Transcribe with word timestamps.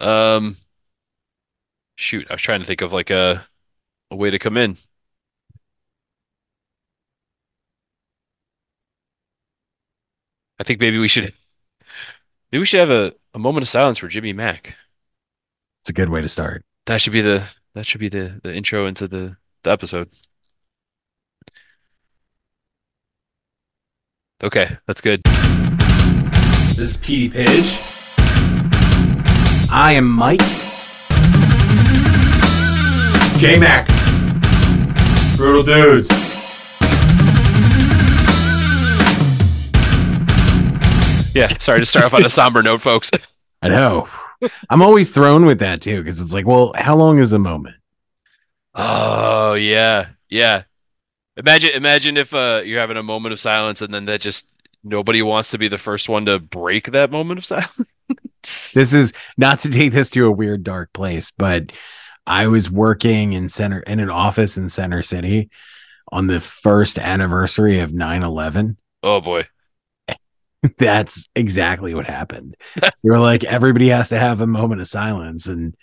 Um, 0.00 0.56
shoot, 1.96 2.26
I 2.30 2.34
was 2.34 2.42
trying 2.42 2.60
to 2.60 2.66
think 2.66 2.82
of 2.82 2.92
like 2.92 3.10
a 3.10 3.46
a 4.10 4.16
way 4.16 4.30
to 4.30 4.38
come 4.38 4.56
in. 4.56 4.76
I 10.58 10.64
think 10.64 10.80
maybe 10.80 10.98
we 10.98 11.08
should 11.08 11.32
maybe 12.50 12.60
we 12.60 12.66
should 12.66 12.80
have 12.80 12.90
a, 12.90 13.12
a 13.34 13.38
moment 13.38 13.62
of 13.62 13.68
silence 13.68 13.98
for 13.98 14.08
Jimmy 14.08 14.32
Mack. 14.32 14.74
It's 15.82 15.90
a 15.90 15.92
good 15.92 16.08
way 16.08 16.20
to 16.20 16.28
start. 16.28 16.64
That 16.86 17.00
should 17.00 17.12
be 17.12 17.20
the 17.20 17.48
that 17.74 17.86
should 17.86 18.00
be 18.00 18.08
the 18.08 18.40
the 18.42 18.54
intro 18.54 18.86
into 18.86 19.06
the 19.06 19.36
the 19.62 19.70
episode. 19.70 20.10
Okay, 24.42 24.76
that's 24.86 25.00
good. 25.00 25.20
This 25.24 26.78
is 26.78 26.96
Petey 26.96 27.28
Page. 27.28 27.97
I 29.70 29.92
am 29.92 30.08
Mike. 30.08 30.40
J 33.38 33.58
Mac. 33.58 33.86
Brutal 35.36 35.62
Dudes. 35.62 36.08
Yeah, 41.34 41.48
sorry 41.58 41.80
to 41.80 41.86
start 41.86 42.06
off 42.06 42.14
on 42.14 42.24
a 42.24 42.30
somber 42.30 42.62
note, 42.62 42.80
folks. 42.80 43.10
I 43.62 43.68
know. 43.68 44.08
I'm 44.70 44.80
always 44.80 45.10
thrown 45.10 45.44
with 45.44 45.58
that 45.58 45.82
too 45.82 45.98
because 45.98 46.20
it's 46.22 46.32
like, 46.32 46.46
well, 46.46 46.72
how 46.74 46.96
long 46.96 47.18
is 47.18 47.32
a 47.34 47.38
moment? 47.38 47.76
Oh 48.74 49.52
yeah, 49.52 50.08
yeah. 50.30 50.62
Imagine, 51.36 51.70
imagine 51.72 52.16
if 52.16 52.32
uh, 52.32 52.62
you're 52.64 52.80
having 52.80 52.96
a 52.96 53.02
moment 53.02 53.34
of 53.34 53.40
silence 53.40 53.82
and 53.82 53.92
then 53.92 54.06
that 54.06 54.22
just 54.22 54.48
nobody 54.82 55.20
wants 55.20 55.50
to 55.50 55.58
be 55.58 55.68
the 55.68 55.78
first 55.78 56.08
one 56.08 56.24
to 56.24 56.38
break 56.38 56.92
that 56.92 57.10
moment 57.10 57.38
of 57.38 57.44
silence. 57.44 57.82
This 58.78 58.94
is 58.94 59.12
not 59.36 59.58
to 59.60 59.70
take 59.70 59.90
this 59.90 60.08
to 60.10 60.24
a 60.24 60.30
weird 60.30 60.62
dark 60.62 60.92
place, 60.92 61.32
but 61.32 61.72
I 62.28 62.46
was 62.46 62.70
working 62.70 63.32
in 63.32 63.48
center 63.48 63.80
in 63.80 63.98
an 63.98 64.08
office 64.08 64.56
in 64.56 64.68
Center 64.68 65.02
City 65.02 65.50
on 66.12 66.28
the 66.28 66.38
first 66.38 66.96
anniversary 66.96 67.80
of 67.80 67.90
9/11. 67.90 68.76
Oh 69.02 69.20
boy. 69.20 69.46
That's 70.78 71.28
exactly 71.34 71.92
what 71.92 72.06
happened. 72.06 72.56
they 72.80 72.90
were 73.02 73.18
like, 73.18 73.42
everybody 73.42 73.88
has 73.88 74.10
to 74.10 74.18
have 74.20 74.40
a 74.40 74.46
moment 74.46 74.80
of 74.80 74.86
silence, 74.86 75.48
and 75.48 75.74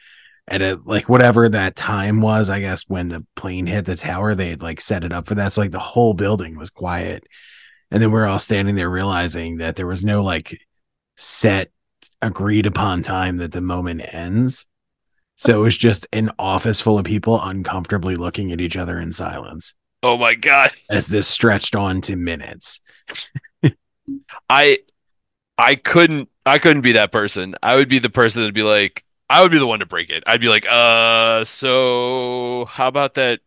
and 0.48 0.64
it, 0.64 0.88
like 0.88 1.10
whatever 1.10 1.50
that 1.50 1.76
time 1.76 2.22
was, 2.22 2.50
I 2.50 2.62
guess 2.62 2.86
when 2.88 3.10
the 3.10 3.26
plane 3.36 3.68
hit 3.68 3.84
the 3.84 3.98
tower, 3.98 4.36
they 4.36 4.52
had 4.52 4.62
like 4.62 4.80
set 4.80 5.04
it 5.04 5.12
up 5.12 5.28
for 5.28 5.36
that. 5.36 5.52
So 5.52 5.60
like 5.60 5.72
the 5.72 5.80
whole 5.80 6.14
building 6.14 6.58
was 6.58 6.70
quiet, 6.70 7.28
and 7.92 8.02
then 8.02 8.12
we're 8.12 8.26
all 8.26 8.40
standing 8.40 8.76
there 8.76 8.90
realizing 8.90 9.58
that 9.58 9.76
there 9.76 9.86
was 9.86 10.02
no 10.02 10.24
like 10.24 10.66
set 11.18 11.72
agreed 12.26 12.66
upon 12.66 13.02
time 13.02 13.38
that 13.38 13.52
the 13.52 13.62
moment 13.62 14.02
ends. 14.14 14.66
So 15.36 15.60
it 15.60 15.64
was 15.64 15.78
just 15.78 16.08
an 16.14 16.32
office 16.40 16.80
full 16.82 16.98
of 16.98 17.06
people 17.06 17.42
uncomfortably 17.42 18.16
looking 18.16 18.52
at 18.52 18.62
each 18.62 18.78
other 18.78 19.00
in 19.00 19.12
silence 19.12 19.74
Oh 20.02 20.18
my 20.18 20.34
God. 20.36 20.72
as 20.90 21.08
this 21.08 21.28
stretched 21.28 21.76
on 21.76 22.02
to 22.02 22.16
minutes. 22.16 22.80
I 24.50 24.80
I 25.58 25.76
couldn't 25.76 26.30
I 26.46 26.60
couldn't 26.60 26.82
be 26.84 26.94
that 26.94 27.12
person. 27.12 27.56
I 27.64 27.76
would 27.76 27.90
be 27.90 28.00
the 28.00 28.10
person 28.10 28.42
that'd 28.44 28.54
be 28.54 28.64
like 28.64 29.04
I 29.30 29.42
would 29.42 29.52
be 29.52 29.58
the 29.58 29.68
one 29.68 29.80
to 29.80 29.86
break 29.88 30.12
it. 30.12 30.24
I'd 30.28 30.40
be 30.42 30.50
like, 30.50 30.68
uh, 30.70 31.44
so 31.44 32.66
how 32.70 32.88
about 32.88 33.16
that 33.16 33.40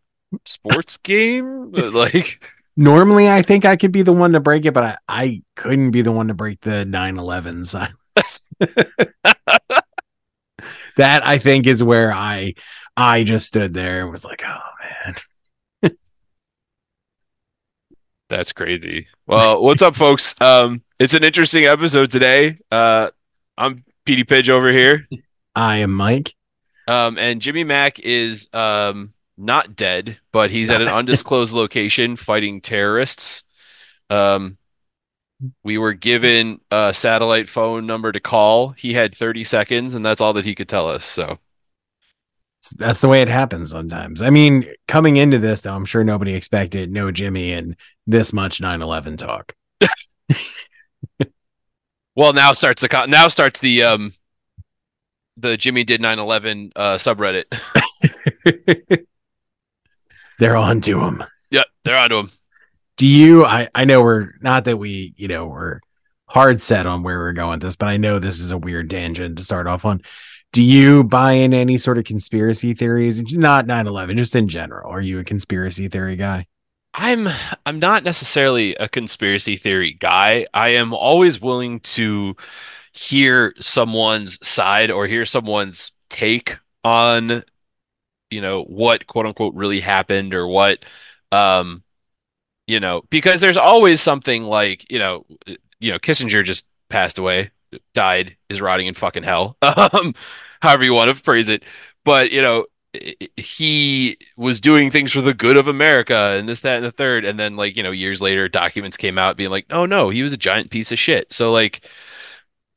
sports 0.44 0.96
game? 1.04 1.70
Like, 1.72 2.42
Normally, 2.76 3.28
I 3.28 3.42
think 3.42 3.64
I 3.64 3.76
could 3.76 3.92
be 3.92 4.02
the 4.02 4.12
one 4.12 4.32
to 4.32 4.40
break 4.40 4.64
it, 4.64 4.72
but 4.74 4.84
I, 4.84 4.96
I 5.08 5.42
couldn't 5.56 5.92
be 5.92 6.02
the 6.02 6.10
one 6.12 6.28
to 6.28 6.34
break 6.34 6.60
the 6.62 6.84
9 6.84 7.18
11 7.18 7.64
silence. 7.64 7.94
that 10.96 11.26
I 11.26 11.38
think 11.38 11.66
is 11.66 11.82
where 11.82 12.12
I 12.12 12.54
I 12.96 13.22
just 13.24 13.46
stood 13.46 13.74
there 13.74 14.02
and 14.02 14.10
was 14.10 14.24
like, 14.24 14.42
oh 14.44 14.60
man. 15.82 15.92
that's 18.28 18.52
crazy. 18.52 19.08
Well, 19.26 19.62
what's 19.62 19.82
up, 19.82 19.96
folks? 19.96 20.38
Um, 20.40 20.82
it's 20.98 21.14
an 21.14 21.24
interesting 21.24 21.64
episode 21.64 22.10
today. 22.10 22.58
Uh, 22.70 23.10
I'm 23.56 23.84
Petey 24.04 24.24
Pidge 24.24 24.50
over 24.50 24.72
here. 24.72 25.06
I 25.54 25.78
am 25.78 25.92
Mike. 25.92 26.34
Um, 26.86 27.18
and 27.18 27.40
Jimmy 27.40 27.64
Mack 27.64 28.00
is 28.00 28.48
um 28.52 29.12
not 29.36 29.76
dead, 29.76 30.18
but 30.32 30.50
he's 30.50 30.70
at 30.70 30.80
an 30.80 30.88
undisclosed 30.98 31.54
location 31.54 32.16
fighting 32.16 32.60
terrorists. 32.60 33.44
Um, 34.10 34.58
we 35.62 35.78
were 35.78 35.92
given 35.92 36.60
a 36.70 36.92
satellite 36.92 37.48
phone 37.48 37.86
number 37.86 38.12
to 38.12 38.20
call. 38.20 38.70
He 38.70 38.94
had 38.94 39.14
30 39.14 39.44
seconds, 39.44 39.94
and 39.94 40.04
that's 40.04 40.20
all 40.20 40.32
that 40.32 40.44
he 40.44 40.54
could 40.54 40.68
tell 40.68 40.88
us. 40.88 41.04
So, 41.04 41.38
That's 42.76 43.00
the 43.00 43.08
way 43.08 43.22
it 43.22 43.28
happens 43.28 43.70
sometimes. 43.70 44.20
I 44.20 44.30
mean, 44.30 44.64
coming 44.88 45.16
into 45.16 45.38
this, 45.38 45.60
though, 45.60 45.74
I'm 45.74 45.84
sure 45.84 46.02
nobody 46.02 46.34
expected 46.34 46.90
no 46.90 47.10
Jimmy 47.12 47.52
and 47.52 47.76
this 48.06 48.32
much 48.32 48.60
9 48.60 48.82
11 48.82 49.16
talk. 49.16 49.54
well, 52.16 52.32
now 52.32 52.52
starts 52.52 52.82
the 52.82 53.06
now 53.06 53.28
starts 53.28 53.60
the 53.60 53.84
um 53.84 54.12
the 55.36 55.56
Jimmy 55.56 55.84
did 55.84 56.00
9/11 56.00 56.72
uh 56.74 56.94
subreddit. 56.96 57.44
They're 60.38 60.56
on 60.56 60.80
to 60.82 61.00
him. 61.00 61.24
yep, 61.50 61.66
they're 61.84 61.96
on 61.96 62.10
to 62.10 62.16
him. 62.18 62.30
Do 62.98 63.06
you 63.06 63.44
I, 63.44 63.68
I 63.74 63.86
know 63.86 64.02
we're 64.02 64.34
not 64.42 64.64
that 64.66 64.76
we 64.76 65.14
you 65.16 65.28
know 65.28 65.46
we're 65.46 65.80
hard 66.26 66.60
set 66.60 66.86
on 66.86 67.02
where 67.02 67.18
we're 67.18 67.32
going 67.32 67.52
with 67.52 67.62
this 67.62 67.76
but 67.76 67.86
i 67.86 67.96
know 67.96 68.18
this 68.18 68.38
is 68.38 68.50
a 68.50 68.58
weird 68.58 68.90
tangent 68.90 69.38
to 69.38 69.44
start 69.44 69.66
off 69.66 69.86
on. 69.86 70.02
Do 70.52 70.62
you 70.62 71.04
buy 71.04 71.32
in 71.32 71.52
any 71.52 71.76
sort 71.76 71.98
of 71.98 72.04
conspiracy 72.04 72.72
theories? 72.72 73.22
Not 73.34 73.66
9-11 73.66 74.16
just 74.16 74.34
in 74.34 74.48
general. 74.48 74.90
Are 74.90 75.00
you 75.00 75.18
a 75.18 75.24
conspiracy 75.24 75.88
theory 75.88 76.16
guy? 76.16 76.46
I'm 76.94 77.28
I'm 77.66 77.78
not 77.78 78.02
necessarily 78.02 78.74
a 78.74 78.88
conspiracy 78.88 79.56
theory 79.56 79.92
guy. 79.92 80.46
I 80.54 80.70
am 80.70 80.94
always 80.94 81.40
willing 81.40 81.80
to 81.80 82.34
hear 82.92 83.54
someone's 83.60 84.44
side 84.46 84.90
or 84.90 85.06
hear 85.06 85.24
someone's 85.24 85.92
take 86.08 86.56
on, 86.82 87.44
you 88.30 88.40
know, 88.40 88.64
what 88.64 89.06
quote 89.06 89.26
unquote 89.26 89.54
really 89.54 89.80
happened 89.80 90.34
or 90.34 90.48
what 90.48 90.84
um 91.30 91.84
you 92.68 92.78
know, 92.80 93.02
because 93.10 93.40
there's 93.40 93.56
always 93.56 94.00
something 94.00 94.44
like, 94.44 94.90
you 94.92 94.98
know, 95.00 95.24
you 95.80 95.90
know, 95.90 95.98
Kissinger 95.98 96.44
just 96.44 96.68
passed 96.90 97.18
away, 97.18 97.50
died, 97.94 98.36
is 98.50 98.60
rotting 98.60 98.86
in 98.86 98.94
fucking 98.94 99.24
hell. 99.24 99.56
Um, 99.62 100.14
however 100.60 100.84
you 100.84 100.92
want 100.92 101.08
to 101.08 101.14
phrase 101.14 101.48
it. 101.48 101.64
But, 102.04 102.32
you 102.32 102.42
know, 102.42 102.66
he 103.36 104.18
was 104.36 104.60
doing 104.60 104.90
things 104.90 105.12
for 105.12 105.20
the 105.20 105.34
good 105.34 105.56
of 105.56 105.68
America 105.68 106.36
and 106.38 106.48
this, 106.48 106.60
that, 106.62 106.76
and 106.76 106.84
the 106.84 106.90
third. 106.90 107.24
And 107.24 107.38
then, 107.38 107.56
like, 107.56 107.76
you 107.76 107.82
know, 107.82 107.90
years 107.92 108.20
later, 108.20 108.48
documents 108.48 108.96
came 108.96 109.18
out 109.18 109.36
being 109.36 109.50
like, 109.50 109.66
oh 109.70 109.86
no, 109.86 110.10
he 110.10 110.22
was 110.22 110.32
a 110.32 110.36
giant 110.36 110.70
piece 110.70 110.92
of 110.92 110.98
shit. 110.98 111.32
So, 111.32 111.52
like, 111.52 111.86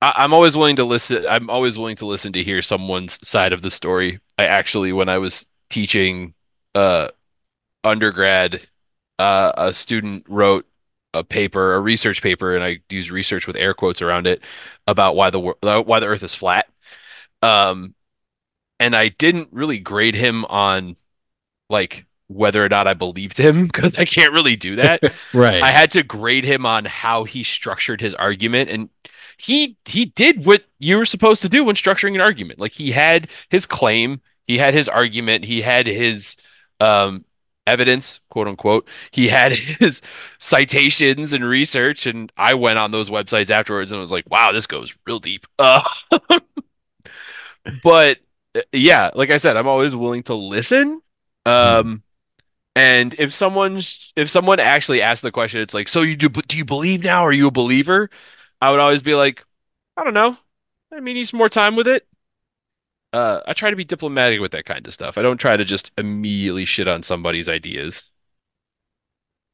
I- 0.01 0.13
I'm 0.17 0.33
always 0.33 0.55
willing 0.57 0.77
to 0.77 0.85
listen. 0.85 1.25
I'm 1.27 1.49
always 1.49 1.77
willing 1.77 1.95
to 1.97 2.05
listen 2.05 2.33
to 2.33 2.43
hear 2.43 2.61
someone's 2.61 3.19
side 3.27 3.53
of 3.53 3.61
the 3.61 3.71
story. 3.71 4.19
I 4.37 4.45
actually, 4.45 4.93
when 4.93 5.09
I 5.09 5.17
was 5.17 5.45
teaching 5.69 6.33
uh, 6.75 7.09
undergrad, 7.83 8.61
uh, 9.21 9.53
a 9.55 9.73
student 9.73 10.25
wrote 10.27 10.65
a 11.13 11.23
paper, 11.23 11.75
a 11.75 11.79
research 11.79 12.21
paper, 12.21 12.55
and 12.55 12.63
I 12.63 12.79
use 12.89 13.11
research 13.11 13.45
with 13.45 13.55
air 13.55 13.73
quotes 13.73 14.01
around 14.01 14.25
it 14.25 14.41
about 14.87 15.15
why 15.15 15.29
the 15.29 15.39
wor- 15.39 15.57
why 15.61 15.99
the 15.99 16.07
Earth 16.07 16.23
is 16.23 16.33
flat. 16.33 16.67
Um, 17.43 17.93
and 18.79 18.95
I 18.95 19.09
didn't 19.09 19.49
really 19.51 19.77
grade 19.77 20.15
him 20.15 20.45
on 20.45 20.95
like 21.69 22.07
whether 22.27 22.65
or 22.65 22.69
not 22.69 22.87
I 22.87 22.95
believed 22.95 23.37
him 23.37 23.65
because 23.67 23.99
I 23.99 24.05
can't 24.05 24.33
really 24.33 24.55
do 24.55 24.77
that. 24.77 25.01
right 25.33 25.61
I 25.61 25.69
had 25.69 25.91
to 25.91 26.03
grade 26.03 26.45
him 26.45 26.65
on 26.65 26.85
how 26.85 27.23
he 27.23 27.43
structured 27.43 28.01
his 28.01 28.15
argument 28.15 28.69
and 28.69 28.89
he 29.37 29.77
he 29.85 30.05
did 30.05 30.45
what 30.45 30.65
you 30.79 30.97
were 30.97 31.05
supposed 31.05 31.41
to 31.43 31.49
do 31.49 31.63
when 31.63 31.75
structuring 31.75 32.15
an 32.15 32.21
argument. 32.21 32.59
Like 32.59 32.73
he 32.73 32.91
had 32.91 33.29
his 33.49 33.65
claim, 33.65 34.21
he 34.47 34.57
had 34.57 34.73
his 34.73 34.89
argument, 34.89 35.45
he 35.45 35.61
had 35.61 35.85
his 35.85 36.37
um 36.79 37.25
evidence, 37.67 38.19
quote 38.29 38.47
unquote. 38.47 38.87
He 39.11 39.27
had 39.27 39.53
his 39.79 40.01
citations 40.39 41.33
and 41.33 41.45
research 41.45 42.05
and 42.05 42.31
I 42.37 42.53
went 42.55 42.79
on 42.79 42.91
those 42.91 43.09
websites 43.09 43.51
afterwards 43.51 43.91
and 43.91 44.01
was 44.01 44.11
like, 44.11 44.29
"Wow, 44.29 44.51
this 44.51 44.67
goes 44.67 44.95
real 45.05 45.19
deep." 45.19 45.47
Uh, 45.59 45.83
but 47.83 48.17
uh, 48.55 48.61
yeah, 48.71 49.11
like 49.13 49.29
I 49.29 49.37
said, 49.37 49.57
I'm 49.57 49.67
always 49.67 49.95
willing 49.95 50.23
to 50.23 50.35
listen. 50.35 51.01
Um 51.45 52.03
and 52.75 53.15
if 53.19 53.33
someone's 53.33 54.13
if 54.15 54.29
someone 54.29 54.59
actually 54.59 55.01
asks 55.01 55.21
the 55.21 55.31
question, 55.31 55.61
it's 55.61 55.73
like, 55.73 55.89
so 55.89 56.01
you 56.03 56.15
do 56.15 56.29
do 56.29 56.57
you 56.57 56.65
believe 56.65 57.03
now? 57.03 57.23
Are 57.23 57.33
you 57.33 57.47
a 57.47 57.51
believer? 57.51 58.09
I 58.61 58.71
would 58.71 58.79
always 58.79 59.03
be 59.03 59.15
like, 59.15 59.45
I 59.97 60.03
don't 60.03 60.13
know. 60.13 60.37
I 60.93 60.99
mean, 60.99 61.15
need 61.15 61.25
some 61.27 61.39
more 61.39 61.49
time 61.49 61.75
with 61.75 61.87
it. 61.87 62.07
Uh, 63.13 63.41
I 63.45 63.53
try 63.53 63.69
to 63.69 63.75
be 63.75 63.83
diplomatic 63.83 64.39
with 64.39 64.51
that 64.51 64.65
kind 64.65 64.85
of 64.87 64.93
stuff. 64.93 65.17
I 65.17 65.21
don't 65.21 65.39
try 65.39 65.57
to 65.57 65.65
just 65.65 65.91
immediately 65.97 66.65
shit 66.65 66.87
on 66.87 67.03
somebody's 67.03 67.49
ideas. 67.49 68.09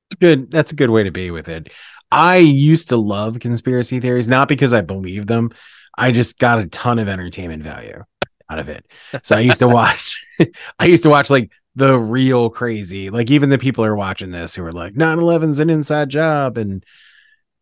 It's 0.09 0.19
good 0.19 0.51
that's 0.51 0.71
a 0.71 0.75
good 0.75 0.89
way 0.89 1.04
to 1.04 1.12
be 1.12 1.31
with 1.31 1.50
it 1.50 1.68
i 2.13 2.38
used 2.38 2.88
to 2.88 2.95
love 2.95 3.42
conspiracy 3.42 4.00
theories 4.00 4.25
not 4.25 4.48
because 4.48 4.71
i 4.71 4.80
believe 4.80 5.27
them 5.27 5.51
i 5.98 6.13
just 6.13 6.39
got 6.39 6.59
a 6.59 6.68
ton 6.68 6.98
of 6.98 7.09
entertainment 7.09 7.62
value 7.62 8.06
out 8.50 8.59
of 8.59 8.69
it. 8.69 8.86
So 9.24 9.36
I 9.36 9.42
used 9.42 9.60
to 9.60 9.68
watch 9.68 10.25
I 10.80 10.86
used 10.86 11.03
to 11.03 11.10
watch 11.10 11.30
like 11.30 11.51
the 11.75 11.98
real 11.98 12.50
crazy. 12.50 13.10
Like 13.10 13.30
even 13.30 13.50
the 13.50 13.57
people 13.57 13.83
who 13.83 13.89
are 13.89 13.95
watching 13.95 14.31
this 14.31 14.56
who 14.56 14.63
are 14.63 14.71
like 14.71 14.94
9/11's 14.94 15.60
an 15.60 15.69
inside 15.69 16.10
job 16.10 16.57
and 16.57 16.83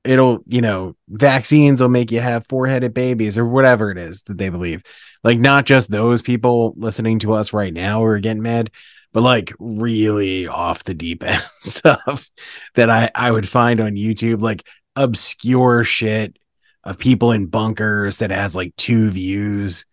it'll, 0.03 0.39
you 0.45 0.61
know, 0.61 0.95
vaccines 1.09 1.81
will 1.81 1.89
make 1.89 2.11
you 2.11 2.19
have 2.19 2.45
four-headed 2.47 2.93
babies 2.93 3.39
or 3.39 3.45
whatever 3.45 3.89
it 3.89 3.97
is 3.97 4.21
that 4.23 4.37
they 4.37 4.49
believe. 4.49 4.83
Like 5.25 5.39
not 5.39 5.65
just 5.65 5.89
those 5.89 6.21
people 6.21 6.75
listening 6.77 7.17
to 7.19 7.33
us 7.33 7.51
right 7.51 7.73
now 7.73 7.97
who 7.97 8.05
are 8.05 8.19
getting 8.19 8.43
mad, 8.43 8.69
but 9.11 9.23
like 9.23 9.51
really 9.57 10.47
off 10.47 10.83
the 10.83 10.93
deep 10.93 11.23
end 11.23 11.41
stuff 11.59 12.29
that 12.75 12.91
I 12.91 13.09
I 13.15 13.31
would 13.31 13.49
find 13.49 13.81
on 13.81 13.95
YouTube 13.95 14.41
like 14.41 14.63
obscure 14.95 15.83
shit 15.83 16.37
of 16.83 16.99
people 16.99 17.31
in 17.31 17.47
bunkers 17.47 18.19
that 18.19 18.29
has 18.29 18.55
like 18.55 18.75
two 18.75 19.09
views 19.09 19.87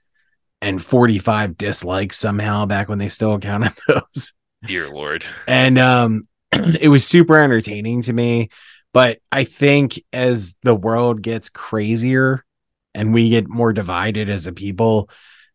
and 0.60 0.84
45 0.84 1.56
dislikes 1.56 2.18
somehow 2.18 2.66
back 2.66 2.90
when 2.90 2.98
they 2.98 3.08
still 3.08 3.38
counted 3.38 3.72
those. 3.88 4.34
Dear 4.66 4.90
Lord. 4.90 5.24
And 5.48 5.78
um 5.78 6.28
it 6.52 6.90
was 6.90 7.06
super 7.06 7.40
entertaining 7.40 8.02
to 8.02 8.12
me, 8.12 8.50
but 8.92 9.20
I 9.32 9.44
think 9.44 9.98
as 10.12 10.56
the 10.60 10.74
world 10.74 11.22
gets 11.22 11.48
crazier 11.48 12.44
and 12.94 13.12
we 13.14 13.28
get 13.30 13.48
more 13.48 13.72
divided 13.72 14.30
as 14.30 14.46
a 14.46 14.52
people, 14.52 15.08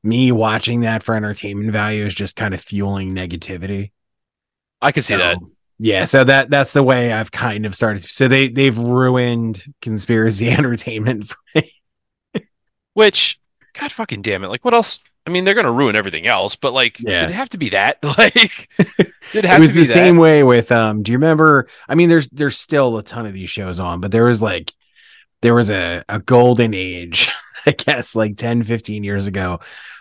me 0.04 0.32
watching 0.32 0.82
that 0.82 1.04
for 1.04 1.16
entertainment 1.16 1.72
value 1.72 2.06
is 2.06 2.14
just 2.16 2.36
kind 2.36 2.54
of 2.54 2.62
fueling 2.62 3.14
negativity. 3.16 3.92
I 4.82 4.92
can 4.92 5.04
see 5.04 5.16
So, 5.16 5.18
that. 5.18 5.38
Yeah, 5.80 6.06
so 6.06 6.24
that 6.24 6.50
that's 6.50 6.74
the 6.74 6.82
way 6.84 7.14
I've 7.14 7.32
kind 7.32 7.66
of 7.66 7.76
started. 7.76 8.04
So 8.04 8.28
they 8.28 8.48
they've 8.48 8.78
ruined 8.78 9.64
conspiracy 9.82 10.50
entertainment 10.52 11.28
for 11.28 11.38
me. 11.56 11.74
Which, 12.94 13.40
God 13.74 13.92
fucking 13.92 14.22
damn 14.24 14.44
it! 14.44 14.48
Like, 14.48 14.66
what 14.66 14.74
else? 14.74 15.00
I 15.26 15.30
mean, 15.30 15.44
they're 15.46 15.54
gonna 15.54 15.72
ruin 15.72 15.96
everything 15.96 16.26
else, 16.26 16.56
but 16.56 16.74
like, 16.74 17.00
Yeah. 17.00 17.22
did 17.22 17.30
it 17.30 17.34
have 17.34 17.50
to 17.50 17.58
be 17.58 17.70
that? 17.70 17.98
Like, 18.18 18.70
did 19.32 19.46
it 19.46 19.46
have 19.46 19.60
it 19.60 19.60
was 19.60 19.70
to 19.70 19.74
be 19.74 19.82
the 19.82 19.88
that? 19.88 19.94
same 19.94 20.18
way 20.18 20.44
with 20.44 20.72
um 20.72 21.04
do 21.04 21.12
you 21.12 21.18
remember 21.18 21.68
i 21.90 21.96
mean 21.96 22.08
there's 22.10 22.30
there's 22.30 22.58
still 22.58 22.98
a 22.98 23.04
ton 23.04 23.26
of 23.26 23.34
these 23.34 23.50
shows 23.50 23.78
on 23.80 24.00
but 24.00 24.10
there 24.12 24.24
was 24.24 24.42
like 24.42 24.74
there 25.42 25.54
was 25.56 25.70
a, 25.70 26.04
a 26.10 26.20
golden 26.20 26.74
age 26.74 27.30
i 27.66 27.72
guess 27.72 28.16
like 28.16 28.36
10 28.38 28.64
15 28.64 29.04
years 29.04 29.28
ago 29.28 29.60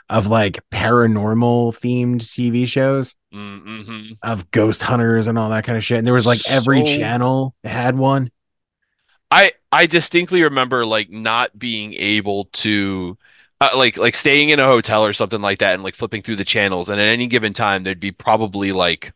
of 0.08 0.26
like 0.28 0.60
paranormal 0.70 1.76
themed 1.78 2.20
tv 2.22 2.66
shows 2.66 3.14
Mm-hmm. 3.34 4.12
of 4.22 4.50
ghost 4.50 4.82
hunters 4.82 5.26
and 5.26 5.36
all 5.38 5.50
that 5.50 5.64
kind 5.64 5.76
of 5.76 5.84
shit 5.84 5.98
and 5.98 6.06
there 6.06 6.14
was 6.14 6.24
like 6.24 6.40
every 6.48 6.86
So- 6.86 6.96
channel 6.96 7.54
had 7.64 7.96
one 7.98 8.30
I 9.30 9.52
I 9.72 9.86
distinctly 9.86 10.42
remember 10.44 10.86
like 10.86 11.10
not 11.10 11.58
being 11.58 11.92
able 11.94 12.44
to 12.52 13.18
uh, 13.60 13.70
like 13.76 13.96
like 13.98 14.14
staying 14.14 14.50
in 14.50 14.60
a 14.60 14.64
hotel 14.66 15.04
or 15.04 15.12
something 15.12 15.40
like 15.42 15.58
that 15.58 15.74
and 15.74 15.82
like 15.82 15.96
flipping 15.96 16.22
through 16.22 16.36
the 16.36 16.44
channels 16.44 16.88
and 16.88 16.98
at 17.00 17.08
any 17.08 17.26
given 17.26 17.52
time 17.52 17.82
there'd 17.82 17.98
be 18.00 18.12
probably 18.12 18.70
like 18.72 19.12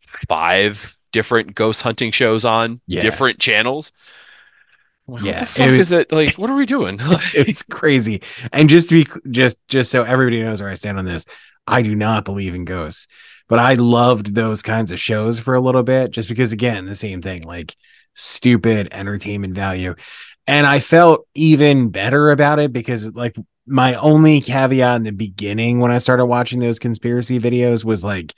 five 0.00 0.96
different 1.12 1.54
ghost 1.54 1.82
hunting 1.82 2.10
shows 2.10 2.44
on 2.44 2.80
Yeah. 2.86 3.02
different 3.02 3.38
channels. 3.38 3.92
Like, 5.10 5.24
Yeah, 5.24 5.40
what 5.40 5.48
the 5.48 5.62
it 5.64 5.70
was- 5.72 5.80
is 5.80 5.92
it? 5.92 6.12
Like, 6.12 6.34
what 6.38 6.50
are 6.50 6.56
we 6.56 6.66
doing? 6.66 6.98
it's 7.34 7.62
crazy 7.62 8.22
and 8.52 8.68
just 8.68 8.88
to 8.90 9.04
be 9.04 9.10
just 9.30 9.56
just 9.68 9.90
so 9.90 10.02
everybody 10.04 10.42
knows 10.42 10.60
where 10.60 10.70
i 10.70 10.74
stand 10.74 10.98
on 10.98 11.04
this 11.04 11.26
i 11.66 11.82
do 11.82 11.94
not 11.94 12.24
believe 12.24 12.54
in 12.54 12.64
ghosts 12.64 13.06
but 13.48 13.58
i 13.58 13.74
loved 13.74 14.34
those 14.34 14.62
kinds 14.62 14.92
of 14.92 14.98
shows 15.00 15.38
for 15.38 15.54
a 15.54 15.60
little 15.60 15.82
bit 15.82 16.10
just 16.10 16.28
because 16.28 16.52
again 16.52 16.84
the 16.86 16.94
same 16.94 17.20
thing 17.22 17.42
like 17.42 17.76
stupid 18.14 18.88
entertainment 18.92 19.54
value 19.54 19.94
and 20.46 20.66
i 20.66 20.78
felt 20.80 21.26
even 21.34 21.90
better 21.90 22.30
about 22.30 22.58
it 22.58 22.72
because 22.72 23.14
like 23.14 23.36
my 23.66 23.94
only 23.94 24.40
caveat 24.40 24.96
in 24.96 25.02
the 25.04 25.12
beginning 25.12 25.78
when 25.80 25.92
i 25.92 25.98
started 25.98 26.26
watching 26.26 26.58
those 26.60 26.78
conspiracy 26.78 27.38
videos 27.38 27.84
was 27.84 28.02
like 28.02 28.34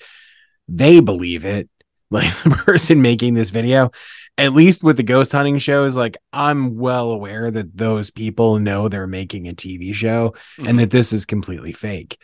they 0.68 1.00
believe 1.00 1.44
it 1.44 1.68
like 2.12 2.30
the 2.42 2.50
person 2.50 3.00
making 3.00 3.32
this 3.34 3.48
video 3.50 3.90
at 4.38 4.52
least 4.54 4.82
with 4.82 4.96
the 4.96 5.02
ghost 5.02 5.32
hunting 5.32 5.58
shows 5.58 5.94
like 5.94 6.16
i'm 6.32 6.76
well 6.78 7.10
aware 7.10 7.50
that 7.50 7.76
those 7.76 8.10
people 8.10 8.58
know 8.58 8.88
they're 8.88 9.06
making 9.06 9.46
a 9.48 9.52
tv 9.52 9.94
show 9.94 10.34
Mhm. 10.58 10.68
and 10.68 10.78
that 10.78 10.90
this 10.90 11.12
is 11.12 11.26
completely 11.26 11.72
fake. 11.72 12.18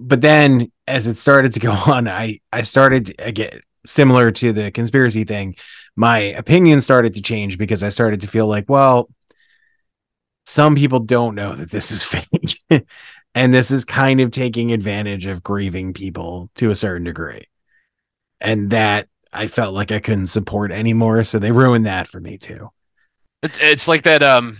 But 0.00 0.20
then 0.20 0.70
as 0.86 1.06
it 1.06 1.14
started 1.16 1.52
to 1.54 1.60
go 1.60 1.72
on 1.86 2.08
i 2.08 2.40
i 2.52 2.62
started 2.62 3.14
again 3.18 3.60
similar 3.86 4.30
to 4.32 4.52
the 4.52 4.70
conspiracy 4.70 5.24
thing. 5.24 5.56
My 5.96 6.18
opinion 6.18 6.80
started 6.80 7.14
to 7.14 7.22
change 7.22 7.58
because 7.58 7.82
i 7.82 7.88
started 7.90 8.20
to 8.22 8.26
feel 8.28 8.46
like 8.46 8.68
well 8.68 9.08
some 10.46 10.74
people 10.74 11.00
don't 11.00 11.34
know 11.34 11.54
that 11.54 11.70
this 11.70 11.90
is 11.90 12.04
fake. 12.14 12.60
And 13.36 13.52
this 13.52 13.70
is 13.70 13.84
kind 13.84 14.20
of 14.20 14.30
taking 14.30 14.72
advantage 14.72 15.26
of 15.26 15.42
grieving 15.42 15.92
people 15.92 16.50
to 16.56 16.70
a 16.70 16.74
certain 16.76 17.04
degree. 17.04 17.48
And 18.40 18.70
that 18.70 19.08
I 19.34 19.48
felt 19.48 19.74
like 19.74 19.92
I 19.92 19.98
couldn't 20.00 20.28
support 20.28 20.72
anymore. 20.72 21.24
So 21.24 21.38
they 21.38 21.52
ruined 21.52 21.86
that 21.86 22.06
for 22.08 22.20
me 22.20 22.38
too. 22.38 22.70
It's 23.42 23.58
it's 23.60 23.88
like 23.88 24.02
that 24.04 24.22
um 24.22 24.58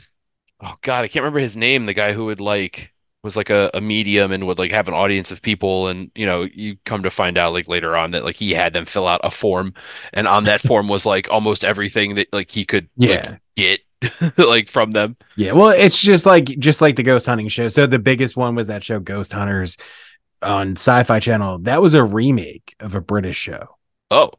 oh 0.61 0.75
god, 0.83 1.05
I 1.05 1.09
can't 1.09 1.23
remember 1.23 1.41
his 1.41 1.57
name, 1.57 1.87
the 1.87 1.95
guy 1.95 2.13
who 2.13 2.27
would 2.27 2.41
like 2.41 2.93
was 3.23 3.37
like 3.39 3.49
a, 3.49 3.71
a 3.73 3.81
medium 3.81 4.33
and 4.33 4.47
would 4.47 4.59
like 4.59 4.71
have 4.71 4.87
an 4.89 4.93
audience 4.93 5.31
of 5.31 5.41
people 5.41 5.89
and 5.89 6.11
you 6.15 6.27
know, 6.27 6.43
you 6.53 6.77
come 6.85 7.03
to 7.05 7.11
find 7.11 7.39
out 7.39 7.55
like 7.55 7.69
later 7.69 7.97
on 7.97 8.11
that 8.11 8.25
like 8.25 8.37
he 8.37 8.53
had 8.53 8.75
them 8.75 8.85
fill 8.85 9.09
out 9.09 9.21
a 9.25 9.31
form 9.31 9.73
and 10.13 10.29
on 10.29 10.45
that 10.45 10.61
form 10.61 10.89
was 10.89 11.07
like 11.07 11.31
almost 11.31 11.65
everything 11.65 12.17
that 12.17 12.29
like 12.35 12.51
he 12.51 12.67
could 12.67 12.89
like, 12.99 13.09
Yeah. 13.09 13.37
get 13.57 13.81
like 14.37 14.69
from 14.69 14.91
them. 14.91 15.17
Yeah. 15.37 15.53
Well, 15.53 15.71
it's 15.71 15.99
just 16.01 16.27
like 16.27 16.45
just 16.59 16.83
like 16.83 16.97
the 16.97 17.03
ghost 17.03 17.25
hunting 17.25 17.49
show. 17.49 17.69
So 17.69 17.87
the 17.87 17.99
biggest 17.99 18.37
one 18.37 18.55
was 18.55 18.67
that 18.67 18.85
show 18.85 19.01
Ghost 19.01 19.33
Hunters 19.33 19.79
on 20.43 20.73
Sci-Fi 20.73 21.21
Channel. 21.21 21.61
That 21.61 21.81
was 21.81 21.95
a 21.95 22.05
remake 22.05 22.75
of 22.81 22.95
a 22.95 23.01
British 23.01 23.39
show. 23.39 23.79
Oh, 24.11 24.33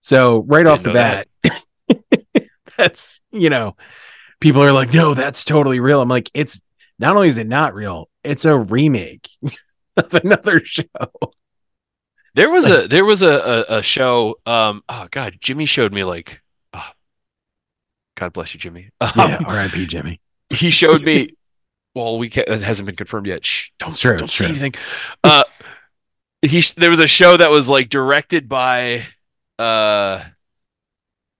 So 0.00 0.40
right 0.46 0.66
off 0.66 0.82
the 0.82 0.92
bat, 0.92 1.28
that's 2.76 3.20
you 3.30 3.50
know, 3.50 3.76
people 4.40 4.62
are 4.62 4.72
like, 4.72 4.92
no, 4.92 5.14
that's 5.14 5.44
totally 5.44 5.80
real. 5.80 6.00
I'm 6.00 6.08
like, 6.08 6.30
it's 6.34 6.60
not 6.98 7.16
only 7.16 7.28
is 7.28 7.38
it 7.38 7.46
not 7.46 7.74
real, 7.74 8.08
it's 8.24 8.44
a 8.44 8.56
remake 8.56 9.28
of 9.96 10.14
another 10.14 10.60
show. 10.64 10.84
there 12.34 12.50
was 12.50 12.70
a 12.70 12.86
there 12.88 13.04
was 13.04 13.22
a, 13.22 13.64
a, 13.68 13.78
a 13.78 13.82
show 13.82 14.36
um 14.46 14.82
oh 14.88 15.08
god, 15.10 15.36
Jimmy 15.40 15.66
showed 15.66 15.92
me 15.92 16.04
like 16.04 16.40
oh, 16.72 16.90
God 18.16 18.32
bless 18.32 18.54
you, 18.54 18.60
Jimmy. 18.60 18.90
Um, 19.00 19.10
Yeah, 19.16 19.40
R.I.P. 19.46 19.86
Jimmy. 19.86 20.20
he 20.50 20.70
showed 20.70 21.02
me 21.02 21.34
well 21.94 22.18
we 22.18 22.28
can't 22.28 22.48
it 22.48 22.62
hasn't 22.62 22.86
been 22.86 22.96
confirmed 22.96 23.26
yet 23.26 23.44
shh 23.44 23.70
don't, 23.78 23.96
true, 23.96 24.16
don't 24.16 24.30
say 24.30 24.46
anything 24.46 24.72
uh 25.24 25.44
he 26.42 26.62
there 26.76 26.90
was 26.90 27.00
a 27.00 27.06
show 27.06 27.36
that 27.36 27.50
was 27.50 27.68
like 27.68 27.88
directed 27.88 28.48
by 28.48 29.02
uh 29.60 30.24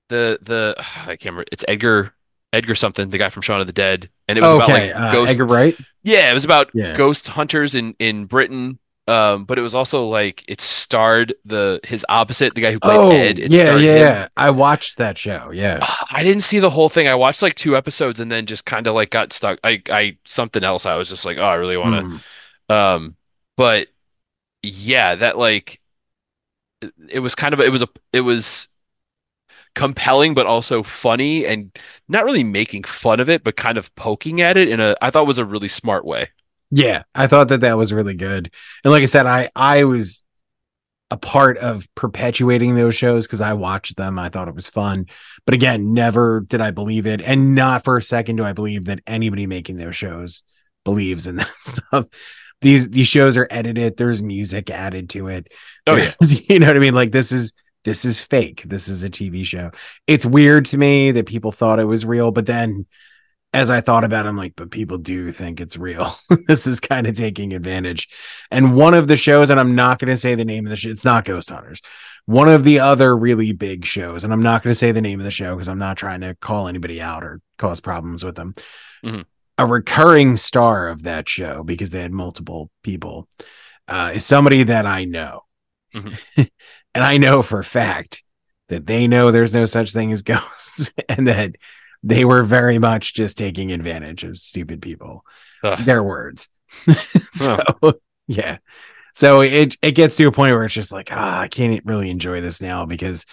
the 0.09 0.39
the 0.43 0.75
i 1.03 1.17
can't 1.17 1.25
remember 1.27 1.45
it's 1.53 1.65
edgar 1.69 2.13
edgar 2.53 2.75
something 2.75 3.11
the 3.11 3.19
guy 3.19 3.29
from 3.29 3.43
Shaun 3.43 3.61
of 3.61 3.67
the 3.69 3.73
Dead 3.73 4.11
and 4.29 4.37
it 4.39 4.43
was 4.43 4.55
about 4.55 4.71
okay, 4.71 4.93
like 4.93 5.03
uh, 5.03 5.13
ghost 5.13 5.33
Edgar 5.33 5.47
Wright. 5.47 5.77
yeah 6.03 6.31
it 6.31 6.35
was 6.35 6.45
about 6.45 6.71
Yeah. 6.75 6.95
ghost 6.97 7.29
hunters 7.29 7.75
in 7.77 7.95
in 8.01 8.25
britain 8.27 8.79
um 9.07 9.45
but 9.45 9.57
it 9.57 9.63
was 9.63 9.75
also 9.75 10.07
like 10.09 10.45
it 10.49 10.61
starred 10.61 11.33
the 11.45 11.79
his 11.85 12.05
opposite 12.09 12.55
the 12.57 12.61
guy 12.61 12.73
who 12.73 12.81
played 12.81 12.97
Oh, 12.99 13.11
ed 13.13 13.39
it 13.39 13.53
yeah, 13.53 13.65
starred 13.65 13.83
yeah, 13.83 13.97
yeah. 13.97 14.29
I 14.37 14.51
watched 14.51 14.99
that 14.99 15.17
show. 15.17 15.51
Yeah. 15.53 15.79
I 16.13 16.23
didn't 16.25 16.43
see 16.43 16.59
the 16.59 16.71
whole 16.71 16.89
thing. 16.89 17.07
I 17.09 17.15
watched 17.15 17.41
like 17.43 17.55
two 17.55 17.77
episodes 17.77 18.19
and 18.21 18.31
then 18.31 18.47
just 18.47 18.67
kind 18.67 18.87
of 18.87 18.95
like 18.95 19.11
got 19.11 19.33
stuck. 19.33 19.59
I 19.65 19.83
I 19.91 20.17
something 20.27 20.63
else. 20.65 20.87
I 20.87 20.97
was 20.97 21.09
just 21.09 21.25
like, 21.25 21.39
oh, 21.39 21.45
I 21.45 21.55
really 21.55 21.77
want 21.77 21.95
to. 21.97 22.21
Mm. 22.71 22.75
Um, 22.75 23.17
but 23.57 23.89
yeah, 24.63 25.15
that 25.17 25.39
like 25.39 25.81
it, 27.09 27.21
was 27.21 27.35
kind 27.35 27.55
of 27.55 27.61
it 27.61 27.73
was 27.73 27.83
a 27.83 27.89
it 28.13 28.21
was 28.21 28.69
compelling 29.75 30.35
but 30.35 30.47
also 30.47 30.83
funny 30.83 31.47
and 31.47 31.77
not 32.09 32.25
really 32.25 32.45
making 32.45 32.85
fun 32.85 33.21
of 33.21 33.29
it, 33.29 33.45
but 33.45 33.57
kind 33.57 33.79
of 33.79 33.95
poking 33.95 34.41
at 34.41 34.57
it 34.57 34.69
in 34.69 34.81
a 34.81 34.97
I 35.01 35.11
thought 35.11 35.27
was 35.27 35.39
a 35.39 35.45
really 35.45 35.69
smart 35.69 36.05
way. 36.05 36.29
Yeah, 36.71 37.03
I 37.15 37.27
thought 37.27 37.49
that 37.49 37.63
that 37.63 37.77
was 37.77 37.93
really 37.93 38.15
good. 38.15 38.51
And 38.85 38.93
like 38.93 39.03
I 39.03 39.07
said, 39.07 39.27
I 39.27 39.51
I 39.55 39.85
was 39.85 40.25
a 41.11 41.17
part 41.17 41.59
of 41.59 41.93
perpetuating 41.97 42.77
those 42.77 42.95
shows 42.95 43.27
because 43.27 43.41
I 43.41 43.53
watched 43.55 43.97
them. 43.97 44.19
I 44.19 44.29
thought 44.29 44.49
it 44.49 44.55
was 44.55 44.69
fun. 44.69 45.07
But 45.45 45.55
again, 45.55 45.93
never 45.93 46.41
did 46.41 46.61
I 46.61 46.71
believe 46.71 47.07
it. 47.07 47.21
And 47.21 47.55
not 47.55 47.83
for 47.83 47.97
a 47.97 48.03
second 48.03 48.37
do 48.37 48.45
I 48.45 48.53
believe 48.53 48.85
that 48.85 49.01
anybody 49.07 49.47
making 49.47 49.77
those 49.77 49.97
shows 49.97 50.45
believes 50.85 51.27
in 51.27 51.37
that 51.37 51.51
stuff. 51.59 52.07
These 52.61 52.91
these 52.91 53.09
shows 53.09 53.37
are 53.37 53.49
edited, 53.51 53.97
there's 53.97 54.23
music 54.23 54.71
added 54.71 55.11
to 55.11 55.29
it. 55.29 55.49
Oh 55.87 55.97
yeah, 55.97 56.13
you 56.21 56.59
know 56.59 56.67
what 56.67 56.77
I 56.77 56.81
mean? 56.81 56.95
Like 56.95 57.13
this 57.13 57.33
is 57.33 57.53
this 57.85 58.05
is 58.05 58.23
fake. 58.23 58.63
This 58.65 58.89
is 58.89 59.05
a 59.05 59.11
TV 59.11 59.45
show. 59.45 59.71
It's 60.07 60.27
weird 60.27 60.67
to 60.67 60.79
me 60.79 61.13
that 61.13 61.27
people 61.27 61.53
thought 61.53 61.79
it 61.79 61.85
was 61.85 62.05
real, 62.05 62.31
but 62.31 62.47
then 62.47 62.87
as 63.53 63.71
I 63.71 63.81
thought 63.81 64.05
about 64.05 64.27
it, 64.27 64.29
I'm 64.29 64.37
like, 64.37 64.55
but 64.55 64.71
people 64.71 64.99
do 64.99 65.33
think 65.33 65.61
it's 65.61 65.77
real. 65.77 66.15
this 66.47 66.67
is 66.67 66.79
kind 66.79 67.07
of 67.07 67.17
taking 67.17 67.53
advantage. 67.53 68.09
And 68.51 68.77
one 68.77 68.95
of 68.95 69.09
the 69.09 69.17
shows, 69.17 69.51
and 69.51 69.59
I'm 69.59 69.75
not 69.75 69.99
going 69.99 70.11
to 70.11 70.17
say 70.17 70.37
the 70.37 70.45
name 70.45 70.67
of 70.67 70.71
the 70.71 70.77
show, 70.77 70.91
it's 70.91 71.05
not 71.05 71.25
Ghost 71.25 71.51
Hunters. 71.51 71.83
One 72.27 72.49
of 72.49 72.63
the 72.63 72.79
other 72.79 73.17
really 73.17 73.53
big 73.53 73.85
shows, 73.85 74.23
and 74.23 74.33
I'm 74.33 74.43
not 74.43 74.63
going 74.63 74.71
to 74.71 74.79
say 74.79 74.93
the 74.93 75.01
name 75.01 75.19
of 75.19 75.25
the 75.25 75.33
show 75.33 75.57
because 75.57 75.69
I'm 75.69 75.81
not 75.81 75.97
trying 75.97 76.21
to 76.21 76.37
call 76.37 76.69
anybody 76.69 77.01
out 77.01 77.25
or 77.25 77.41
cause 77.59 77.81
problems 77.81 78.25
with 78.25 78.37
them. 78.37 78.55
Mhm. 79.05 79.25
A 79.61 79.67
recurring 79.67 80.39
star 80.39 80.89
of 80.89 81.03
that 81.03 81.29
show 81.29 81.63
because 81.63 81.91
they 81.91 82.01
had 82.01 82.13
multiple 82.15 82.71
people 82.83 83.29
uh, 83.89 84.13
is 84.15 84.25
somebody 84.25 84.63
that 84.63 84.87
I 84.87 85.05
know. 85.05 85.45
Mhm. 85.95 86.19
and 86.95 87.05
I 87.05 87.19
know 87.19 87.43
for 87.43 87.59
a 87.59 87.65
fact 87.65 88.23
that 88.69 88.87
they 88.87 89.07
know 89.07 89.31
there's 89.31 89.53
no 89.53 89.67
such 89.67 89.93
thing 89.93 90.13
as 90.13 90.23
ghosts 90.23 90.93
and 91.11 91.29
that 91.29 91.57
they 92.03 92.25
were 92.25 92.43
very 92.43 92.79
much 92.79 93.13
just 93.13 93.37
taking 93.37 93.71
advantage 93.71 94.25
of 94.25 94.39
stupid 94.39 94.81
people. 94.81 95.27
Ugh. 95.63 95.85
Their 95.85 96.03
words. 96.03 96.49
so, 97.35 97.59
yeah. 98.27 98.59
So 99.15 99.43
it 99.43 99.77
it 99.83 99.93
gets 99.93 100.17
to 100.17 100.25
a 100.25 100.33
point 100.33 100.55
where 100.55 100.65
it's 100.65 100.73
just 100.73 100.93
like, 100.93 101.11
ah, 101.11 101.41
I 101.41 101.49
can't 101.49 101.85
really 101.85 102.09
enjoy 102.09 102.41
this 102.41 102.63
now 102.63 102.87
because 102.87 103.27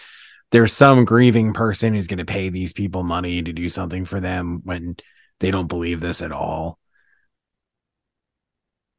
there's 0.51 0.73
some 0.73 1.05
grieving 1.05 1.53
person 1.53 1.93
who's 1.93 2.07
going 2.07 2.17
to 2.17 2.25
pay 2.25 2.49
these 2.49 2.73
people 2.73 3.03
money 3.03 3.41
to 3.41 3.53
do 3.53 3.69
something 3.69 4.03
for 4.03 4.19
them 4.19 4.59
when 4.65 4.97
they 5.39 5.51
don't 5.51 5.67
believe 5.67 5.99
this 6.01 6.21
at 6.21 6.31
all. 6.31 6.79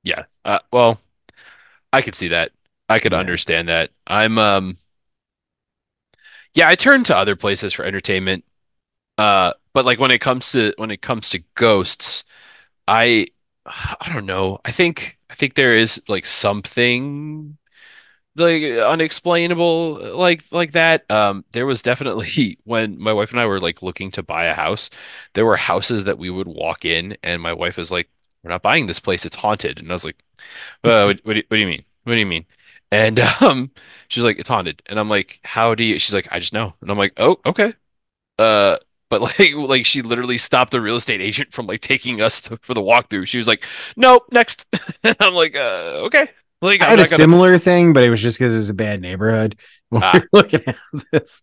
Yeah. 0.02 0.25
Uh, 0.45 0.61
well, 0.73 1.00
I 1.92 2.02
could 2.02 2.16
see 2.16 2.28
that. 2.30 2.52
I 2.88 2.99
could 3.00 3.12
Yeah. 3.12 3.21
understand 3.21 3.68
that. 3.71 3.90
I'm 4.07 4.38
um 4.38 4.76
yeah, 6.54 6.68
I 6.68 6.75
turn 6.75 7.04
to 7.04 7.16
other 7.16 7.37
places 7.37 7.73
for 7.73 7.85
entertainment. 7.85 8.45
Uh 9.18 9.54
but 9.75 9.85
like 9.87 10.00
when 10.00 10.12
it 10.12 10.21
comes 10.21 10.52
to 10.52 10.75
when 10.78 10.92
it 10.92 11.02
comes 11.02 11.30
to 11.30 11.42
ghosts, 11.57 12.25
I 12.88 13.28
I 13.66 14.11
don't 14.12 14.26
know. 14.26 14.61
I 14.64 14.73
think 14.73 15.18
I 15.30 15.35
think 15.35 15.54
there 15.54 15.76
is 15.76 16.02
like 16.09 16.26
something 16.26 17.59
like 18.38 18.62
unexplainable 18.62 20.16
like 20.16 20.45
like 20.52 20.73
that. 20.73 21.11
Um 21.11 21.45
there 21.52 21.66
was 21.66 21.83
definitely 21.83 22.59
when 22.64 22.99
my 22.99 23.12
wife 23.12 23.30
and 23.30 23.40
I 23.40 23.47
were 23.47 23.61
like 23.61 23.83
looking 23.83 24.11
to 24.12 24.23
buy 24.23 24.45
a 24.45 24.54
house, 24.54 24.90
there 25.35 25.47
were 25.47 25.57
houses 25.57 26.04
that 26.04 26.18
we 26.18 26.30
would 26.30 26.49
walk 26.49 26.85
in 26.85 27.16
and 27.23 27.42
my 27.42 27.52
wife 27.52 27.76
was 27.76 27.90
like, 27.92 28.09
"We're 28.42 28.50
not 28.50 28.62
buying 28.62 28.87
this 28.87 29.00
place. 29.00 29.25
It's 29.26 29.37
haunted." 29.37 29.78
And 29.80 29.90
I 29.90 29.95
was 29.95 30.04
like, 30.04 30.23
uh, 30.85 31.04
what, 31.07 31.21
what, 31.25 31.35
do 31.35 31.38
you, 31.38 31.45
what 31.49 31.57
do 31.57 31.61
you 31.61 31.66
mean? 31.66 31.85
What 32.04 32.14
do 32.14 32.21
you 32.21 32.26
mean? 32.26 32.47
And 32.90 33.21
um, 33.40 33.71
she's 34.09 34.25
like, 34.25 34.38
it's 34.38 34.49
haunted. 34.49 34.83
And 34.87 34.99
I'm 34.99 35.09
like, 35.09 35.40
how 35.45 35.75
do 35.75 35.85
you? 35.85 35.99
She's 35.99 36.14
like, 36.14 36.28
I 36.30 36.38
just 36.38 36.52
know. 36.52 36.75
And 36.80 36.90
I'm 36.90 36.99
like, 36.99 37.12
oh, 37.16 37.38
okay. 37.47 37.75
Uh, 38.38 38.78
but 39.11 39.21
like, 39.21 39.54
like 39.54 39.87
she 39.87 40.02
literally 40.02 40.38
stopped 40.38 40.71
the 40.71 40.80
real 40.80 40.97
estate 40.97 41.21
agent 41.21 41.52
from 41.52 41.66
like 41.66 41.80
taking 41.80 42.21
us 42.21 42.40
for 42.40 42.75
the 42.75 42.83
walkthrough. 42.83 43.26
She 43.26 43.38
was 43.38 43.49
like, 43.49 43.64
nope, 43.97 44.25
next. 44.33 44.66
I'm 45.21 45.35
like, 45.35 45.57
uh, 45.57 46.02
okay. 46.07 46.28
Like, 46.61 46.81
I 46.83 46.87
had 46.87 46.99
a 47.00 47.05
gonna. 47.05 47.17
similar 47.17 47.59
thing, 47.59 47.93
but 47.93 48.03
it 48.03 48.11
was 48.11 48.21
just 48.21 48.38
because 48.38 48.53
it 48.53 48.57
was 48.57 48.71
a 48.71 48.75
bad 48.75 49.00
neighborhood. 49.00 49.57
When 49.91 50.03
Ah. 50.03 50.11
we 50.15 50.21
were 50.21 50.29
looking 50.33 50.61
at 50.67 50.77
this, 51.12 51.43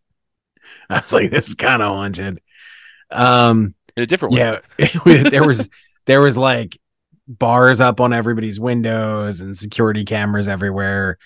I 0.89 0.99
was 0.99 1.11
like, 1.13 1.31
"This 1.31 1.47
is 1.47 1.53
kind 1.55 1.81
of 1.81 1.87
haunted." 1.87 2.39
Um, 3.09 3.73
in 3.97 4.03
a 4.03 4.05
different 4.05 4.35
way. 4.35 4.59
yeah, 4.77 5.23
there 5.29 5.43
was 5.43 5.67
there 6.05 6.21
was 6.21 6.37
like 6.37 6.77
bars 7.27 7.79
up 7.79 7.99
on 7.99 8.13
everybody's 8.13 8.59
windows 8.59 9.41
and 9.41 9.57
security 9.57 10.05
cameras 10.05 10.47
everywhere, 10.47 11.17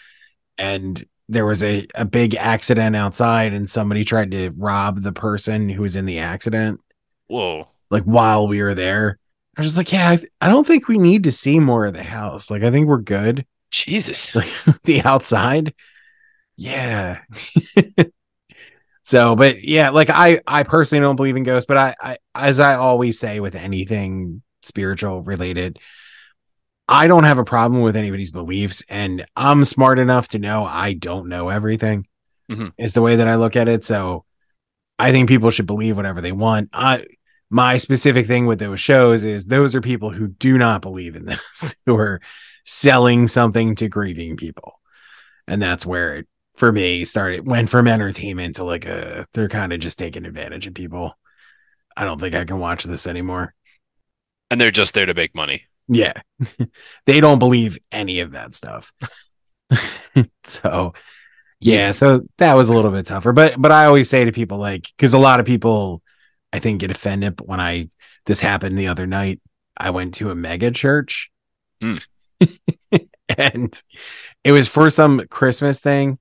and 0.57 1.03
there 1.27 1.45
was 1.45 1.61
a 1.61 1.85
a 1.93 2.05
big 2.05 2.35
accident 2.35 2.95
outside, 2.95 3.53
and 3.53 3.69
somebody 3.69 4.05
tried 4.05 4.31
to 4.31 4.51
rob 4.55 5.01
the 5.01 5.11
person 5.11 5.67
who 5.67 5.81
was 5.81 5.97
in 5.97 6.05
the 6.05 6.19
accident, 6.19 6.79
Whoa. 7.27 7.67
like 7.89 8.03
while 8.03 8.47
we 8.47 8.61
were 8.61 8.75
there. 8.75 9.17
I 9.57 9.61
was 9.61 9.67
just 9.67 9.77
like, 9.77 9.91
"Yeah, 9.91 10.09
I, 10.11 10.19
I 10.39 10.47
don't 10.47 10.65
think 10.65 10.87
we 10.87 10.97
need 10.97 11.25
to 11.25 11.33
see 11.33 11.59
more 11.59 11.85
of 11.85 11.93
the 11.93 12.03
house. 12.03 12.49
Like, 12.49 12.63
I 12.63 12.71
think 12.71 12.87
we're 12.87 12.97
good." 12.99 13.45
Jesus. 13.71 14.35
the 14.83 15.01
outside. 15.01 15.73
Yeah. 16.55 17.21
so, 19.03 19.35
but 19.35 19.63
yeah, 19.63 19.89
like 19.91 20.09
I 20.09 20.41
I 20.45 20.63
personally 20.63 21.01
don't 21.01 21.15
believe 21.15 21.37
in 21.37 21.43
ghosts, 21.43 21.67
but 21.67 21.77
I, 21.77 21.95
I 22.01 22.17
as 22.35 22.59
I 22.59 22.75
always 22.75 23.19
say 23.19 23.39
with 23.39 23.55
anything 23.55 24.41
spiritual 24.61 25.23
related, 25.23 25.79
I 26.87 27.07
don't 27.07 27.23
have 27.23 27.37
a 27.37 27.45
problem 27.45 27.81
with 27.81 27.95
anybody's 27.95 28.31
beliefs, 28.31 28.83
and 28.89 29.25
I'm 29.35 29.63
smart 29.63 29.99
enough 29.99 30.27
to 30.29 30.39
know 30.39 30.65
I 30.65 30.93
don't 30.93 31.29
know 31.29 31.49
everything. 31.49 32.07
Mhm. 32.51 32.73
Is 32.77 32.93
the 32.93 33.01
way 33.01 33.17
that 33.17 33.27
I 33.27 33.35
look 33.35 33.55
at 33.55 33.67
it. 33.67 33.83
So, 33.83 34.25
I 34.97 35.11
think 35.11 35.29
people 35.29 35.49
should 35.51 35.67
believe 35.67 35.95
whatever 35.95 36.19
they 36.19 36.31
want. 36.31 36.69
I 36.73 37.05
my 37.49 37.77
specific 37.77 38.27
thing 38.27 38.45
with 38.45 38.59
those 38.59 38.79
shows 38.79 39.23
is 39.23 39.45
those 39.45 39.73
are 39.75 39.81
people 39.81 40.11
who 40.11 40.27
do 40.27 40.57
not 40.57 40.81
believe 40.81 41.15
in 41.15 41.25
this, 41.27 41.75
who 41.85 41.95
are 41.95 42.21
selling 42.69 43.27
something 43.27 43.73
to 43.75 43.89
grieving 43.89 44.37
people. 44.37 44.79
And 45.47 45.61
that's 45.61 45.85
where 45.85 46.17
it 46.17 46.27
for 46.55 46.71
me 46.71 47.05
started 47.05 47.47
went 47.47 47.69
from 47.69 47.87
entertainment 47.87 48.57
to 48.57 48.63
like 48.63 48.85
a 48.85 49.25
they're 49.33 49.47
kind 49.47 49.73
of 49.73 49.79
just 49.79 49.97
taking 49.97 50.25
advantage 50.25 50.67
of 50.67 50.73
people. 50.73 51.17
I 51.97 52.05
don't 52.05 52.19
think 52.19 52.35
I 52.35 52.45
can 52.45 52.59
watch 52.59 52.83
this 52.83 53.07
anymore. 53.07 53.55
And 54.51 54.61
they're 54.61 54.71
just 54.71 54.93
there 54.93 55.05
to 55.05 55.13
make 55.13 55.33
money. 55.33 55.63
Yeah. 55.87 56.13
they 57.05 57.19
don't 57.21 57.39
believe 57.39 57.79
any 57.91 58.19
of 58.19 58.31
that 58.33 58.53
stuff. 58.53 58.93
so 60.43 60.93
yeah, 61.59 61.91
so 61.91 62.21
that 62.37 62.53
was 62.53 62.69
a 62.69 62.73
little 62.73 62.91
bit 62.91 63.07
tougher. 63.07 63.31
But 63.31 63.59
but 63.59 63.71
I 63.71 63.85
always 63.85 64.09
say 64.09 64.25
to 64.25 64.31
people 64.31 64.59
like 64.59 64.89
cuz 64.97 65.13
a 65.13 65.17
lot 65.17 65.39
of 65.39 65.45
people 65.45 66.03
I 66.53 66.59
think 66.59 66.81
get 66.81 66.91
offended 66.91 67.35
but 67.35 67.47
when 67.47 67.59
I 67.59 67.89
this 68.25 68.41
happened 68.41 68.77
the 68.77 68.87
other 68.87 69.07
night. 69.07 69.41
I 69.75 69.89
went 69.89 70.13
to 70.15 70.29
a 70.29 70.35
mega 70.35 70.71
church. 70.71 71.31
Mm. 71.81 72.05
and 73.37 73.81
it 74.43 74.51
was 74.51 74.67
for 74.67 74.89
some 74.89 75.25
Christmas 75.29 75.79
thing 75.79 76.19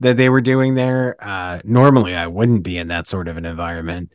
that 0.00 0.16
they 0.16 0.28
were 0.28 0.40
doing 0.40 0.74
there. 0.74 1.16
Uh 1.20 1.60
normally 1.64 2.14
I 2.14 2.26
wouldn't 2.26 2.62
be 2.62 2.78
in 2.78 2.88
that 2.88 3.08
sort 3.08 3.28
of 3.28 3.36
an 3.36 3.44
environment. 3.44 4.12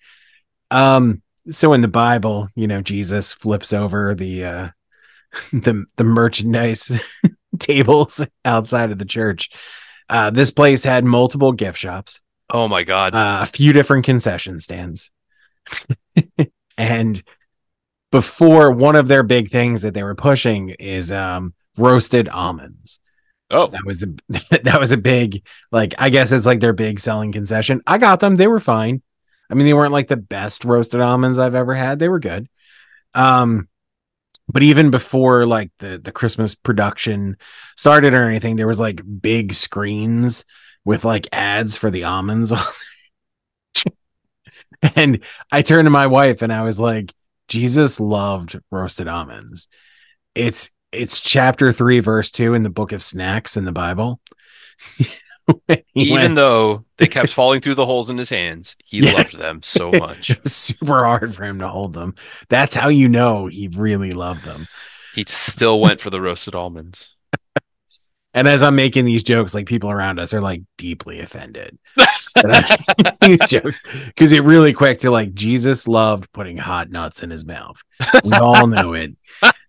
Um 0.71 1.21
so 1.51 1.73
in 1.73 1.81
the 1.81 1.87
Bible, 1.87 2.49
you 2.55 2.67
know, 2.67 2.81
Jesus 2.81 3.31
flips 3.33 3.71
over 3.73 4.15
the 4.15 4.43
uh 4.45 4.69
the 5.51 5.85
the 5.97 6.03
merchandise 6.03 6.91
tables 7.59 8.25
outside 8.43 8.91
of 8.91 8.97
the 8.99 9.05
church. 9.05 9.49
Uh 10.09 10.29
this 10.31 10.51
place 10.51 10.83
had 10.83 11.05
multiple 11.05 11.51
gift 11.51 11.77
shops, 11.79 12.21
Oh 12.51 12.67
my 12.67 12.83
God. 12.83 13.13
uh, 13.15 13.39
a 13.41 13.45
few 13.45 13.73
different 13.73 14.05
concession 14.05 14.59
stands. 14.59 15.11
and 16.77 17.21
before 18.15 18.71
one 18.71 18.95
of 18.95 19.09
their 19.09 19.23
big 19.23 19.49
things 19.49 19.81
that 19.81 19.93
they 19.93 20.01
were 20.01 20.15
pushing 20.15 20.69
is 20.69 21.11
um 21.11 21.53
roasted 21.75 22.29
almonds. 22.29 23.01
oh, 23.51 23.67
That 23.67 23.83
was 23.85 24.03
a 24.03 24.07
that 24.63 24.79
was 24.79 24.93
a 24.93 24.97
big 24.97 25.45
like 25.69 25.93
I 25.97 26.09
guess 26.09 26.31
it's 26.31 26.45
like 26.45 26.61
their 26.61 26.71
big 26.71 27.01
selling 27.01 27.33
concession. 27.33 27.81
I 27.85 27.97
got 27.97 28.21
them. 28.21 28.37
They 28.37 28.47
were 28.47 28.61
fine. 28.61 29.01
I 29.49 29.53
mean, 29.53 29.65
they 29.65 29.73
weren't 29.73 29.91
like 29.91 30.07
the 30.07 30.15
best 30.15 30.63
roasted 30.63 31.01
almonds 31.01 31.37
I've 31.37 31.55
ever 31.55 31.75
had. 31.75 31.99
They 31.99 32.07
were 32.07 32.21
good. 32.21 32.47
Um 33.13 33.67
but 34.47 34.63
even 34.63 34.91
before 34.91 35.45
like 35.45 35.71
the 35.79 35.97
the 35.97 36.13
Christmas 36.13 36.55
production 36.55 37.35
started 37.75 38.13
or 38.13 38.29
anything, 38.29 38.55
there 38.55 38.65
was 38.65 38.79
like 38.79 39.01
big 39.21 39.51
screens 39.51 40.45
with 40.85 41.03
like 41.03 41.27
ads 41.33 41.75
for 41.75 41.91
the 41.91 42.05
almonds. 42.05 42.53
and 44.95 45.21
I 45.51 45.63
turned 45.63 45.85
to 45.85 45.89
my 45.89 46.07
wife 46.07 46.41
and 46.41 46.53
I 46.53 46.61
was 46.61 46.79
like, 46.79 47.11
Jesus 47.47 47.99
loved 47.99 48.59
roasted 48.71 49.07
almonds. 49.07 49.67
It's 50.33 50.69
it's 50.91 51.19
chapter 51.19 51.71
three, 51.73 51.99
verse 51.99 52.31
two 52.31 52.53
in 52.53 52.63
the 52.63 52.69
book 52.69 52.91
of 52.91 53.03
snacks 53.03 53.57
in 53.57 53.65
the 53.65 53.71
Bible. 53.71 54.19
Even 55.93 56.13
went- 56.15 56.35
though 56.35 56.85
they 56.97 57.07
kept 57.07 57.29
falling 57.33 57.61
through 57.61 57.75
the 57.75 57.85
holes 57.85 58.09
in 58.09 58.17
his 58.17 58.29
hands, 58.29 58.75
he 58.83 58.99
Yeah. 58.99 59.11
loved 59.13 59.37
them 59.37 59.61
so 59.61 59.91
much. 59.93 60.29
it 60.31 60.41
was 60.43 60.53
super 60.55 61.03
hard 61.05 61.35
for 61.35 61.43
him 61.43 61.59
to 61.59 61.67
hold 61.67 61.93
them. 61.93 62.15
That's 62.49 62.73
how 62.75 62.89
you 62.89 63.07
know 63.09 63.47
he 63.47 63.67
really 63.67 64.11
loved 64.11 64.43
them. 64.43 64.67
He 65.13 65.23
still 65.27 65.79
went 65.79 66.01
for 66.01 66.09
the 66.09 66.19
roasted 66.21 66.55
almonds. 66.55 67.13
And 68.33 68.49
as 68.49 68.61
I'm 68.63 68.75
making 68.75 69.05
these 69.05 69.23
jokes, 69.23 69.53
like 69.53 69.65
people 69.65 69.89
around 69.89 70.19
us 70.19 70.33
are 70.33 70.41
like 70.41 70.63
deeply 70.77 71.21
offended. 71.21 71.77
That 72.35 72.85
I'm 72.89 73.03
making 73.03 73.17
these 73.39 73.49
jokes 73.49 73.81
because 74.07 74.31
it 74.31 74.41
really 74.43 74.73
quick 74.73 74.99
to 74.99 75.11
like 75.11 75.33
Jesus 75.33 75.87
loved 75.87 76.31
putting 76.33 76.57
hot 76.57 76.89
nuts 76.89 77.23
in 77.23 77.29
his 77.29 77.45
mouth. 77.45 77.81
We 78.23 78.33
all 78.33 78.67
know 78.67 78.93
it. 78.93 79.15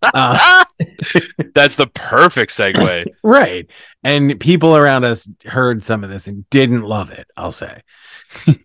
Uh, 0.01 0.63
That's 1.55 1.75
the 1.75 1.87
perfect 1.87 2.51
segue. 2.51 3.05
right. 3.23 3.67
And 4.03 4.39
people 4.39 4.75
around 4.75 5.03
us 5.05 5.29
heard 5.45 5.83
some 5.83 6.03
of 6.03 6.09
this 6.09 6.27
and 6.27 6.49
didn't 6.49 6.83
love 6.83 7.11
it, 7.11 7.27
I'll 7.35 7.51
say. 7.51 7.81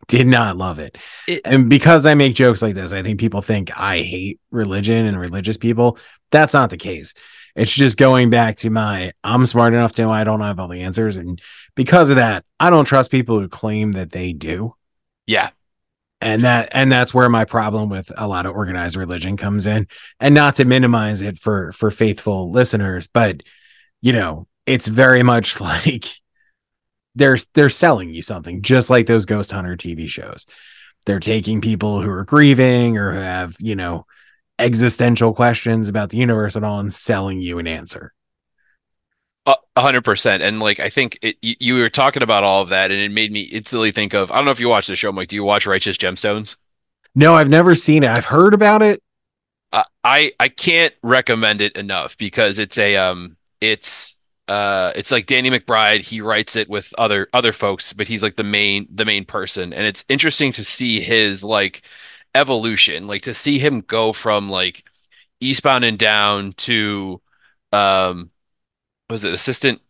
Did 0.09 0.27
not 0.27 0.57
love 0.57 0.79
it. 0.79 0.99
It- 1.29 1.41
And 1.45 1.69
because 1.71 2.05
I 2.07 2.15
make 2.15 2.35
jokes 2.35 2.63
like 2.63 2.75
this, 2.75 2.93
I 2.93 3.03
think 3.03 3.19
people 3.21 3.43
think 3.43 3.71
I 3.79 3.99
hate 4.03 4.41
religion 4.51 5.07
and 5.07 5.19
religious 5.19 5.57
people. 5.57 5.99
That's 6.31 6.55
not 6.55 6.71
the 6.71 6.77
case. 6.77 7.15
It's 7.55 7.73
just 7.73 7.99
going 7.99 8.31
back 8.31 8.57
to 8.59 8.71
my 8.71 9.13
I'm 9.23 9.45
smart 9.47 9.75
enough 9.75 9.93
to 9.95 10.03
know 10.03 10.11
I 10.11 10.25
don't 10.25 10.41
have 10.41 10.59
all 10.59 10.69
the 10.69 10.83
answers. 10.83 11.17
And 11.17 11.41
because 11.75 12.11
of 12.11 12.17
that, 12.17 12.45
I 12.59 12.71
don't 12.71 12.85
trust 12.85 13.11
people 13.11 13.39
who 13.39 13.49
claim 13.49 13.93
that 13.93 14.13
they 14.13 14.33
do. 14.33 14.75
Yeah. 15.27 15.51
And 16.21 16.45
that 16.45 16.69
and 16.73 16.91
that's 16.91 17.13
where 17.13 17.29
my 17.29 17.45
problem 17.45 17.89
with 17.89 18.11
a 18.17 18.29
lot 18.29 18.47
of 18.47 18.55
organized 18.55 18.97
religion 18.97 19.37
comes 19.37 19.67
in. 19.67 19.89
And 20.21 20.35
not 20.35 20.55
to 20.57 20.65
minimize 20.65 21.21
it 21.21 21.39
for 21.39 21.73
for 21.73 21.91
faithful 21.91 22.51
listeners, 22.51 23.07
but 23.07 23.43
you 24.01 24.13
know, 24.13 24.47
it's 24.67 24.89
very 24.89 25.23
much 25.23 25.61
like 25.61 26.07
they're 27.15 27.39
they're 27.55 27.71
selling 27.71 28.11
you 28.11 28.23
something, 28.23 28.63
just 28.63 28.89
like 28.89 29.07
those 29.07 29.27
ghost 29.27 29.53
hunter 29.53 29.77
TV 29.77 30.09
shows. 30.09 30.47
They're 31.05 31.21
taking 31.21 31.61
people 31.61 32.01
who 32.01 32.11
are 32.11 32.25
grieving 32.25 32.97
or 32.97 33.13
who 33.13 33.21
have, 33.21 33.57
you 33.59 33.75
know, 33.75 34.07
existential 34.59 35.35
questions 35.35 35.89
about 35.89 36.11
the 36.11 36.17
universe 36.17 36.57
at 36.57 36.65
all 36.65 36.79
and 36.81 36.93
selling 36.93 37.41
you 37.41 37.59
an 37.59 37.67
answer. 37.67 38.13
A 39.47 39.57
a 39.75 39.81
hundred 39.81 40.05
percent. 40.05 40.43
And 40.43 40.61
like 40.61 40.79
I 40.79 40.89
think 40.89 41.19
it, 41.23 41.37
you, 41.43 41.57
you 41.59 41.75
were 41.75 41.91
talking 41.91 42.23
about 42.23 42.45
all 42.45 42.63
of 42.63 42.69
that, 42.69 42.91
and 42.91 43.01
it 43.01 43.11
made 43.11 43.33
me 43.33 43.43
instantly 43.43 43.91
think 43.91 44.15
of 44.15 44.31
I 44.31 44.37
don't 44.37 44.45
know 44.45 44.53
if 44.53 44.61
you 44.61 44.69
watch 44.69 44.87
the 44.87 44.97
show, 44.97 45.11
Mike. 45.11 45.29
Do 45.29 45.37
you 45.37 45.45
watch 45.45 45.67
Righteous 45.67 45.97
Gemstones? 45.97 46.57
No, 47.15 47.35
I've 47.35 47.49
never 47.49 47.75
seen 47.75 48.05
it. 48.05 48.09
I've 48.09 48.27
heard 48.27 48.55
about 48.55 48.83
it. 48.83 49.03
Uh, 49.73 49.83
I 50.05 50.33
I 50.39 50.49
can't 50.49 50.95
recommend 51.03 51.61
it 51.61 51.77
enough 51.77 52.17
because 52.19 52.59
it's 52.59 52.79
a 52.79 52.97
um 52.97 53.37
it's 53.61 54.17
uh 54.49 54.93
it's 54.95 55.11
like 55.11 55.27
Danny 55.27 55.51
McBride. 55.51 56.03
He 56.03 56.21
writes 56.21 56.55
it 56.55 56.69
with 56.69 56.95
other 56.99 57.29
other 57.33 57.53
folks, 57.53 57.93
but 57.93 58.07
he's 58.07 58.23
like 58.23 58.37
the 58.37 58.45
main 58.45 58.87
the 58.93 59.05
main 59.05 59.25
person, 59.25 59.73
and 59.73 59.87
it's 59.87 60.05
interesting 60.09 60.53
to 60.53 60.65
see 60.65 61.01
his 61.01 61.43
like 61.43 61.83
evolution, 62.35 63.07
like 63.07 63.23
to 63.23 63.35
see 63.35 63.59
him 63.59 63.81
go 63.83 64.13
from 64.13 64.51
like 64.51 64.85
Eastbound 65.41 65.85
and 65.85 65.99
Down 65.99 66.53
to 66.55 67.21
um 67.73 68.31
was 69.11 69.25
it 69.25 69.35
assistant 69.35 69.81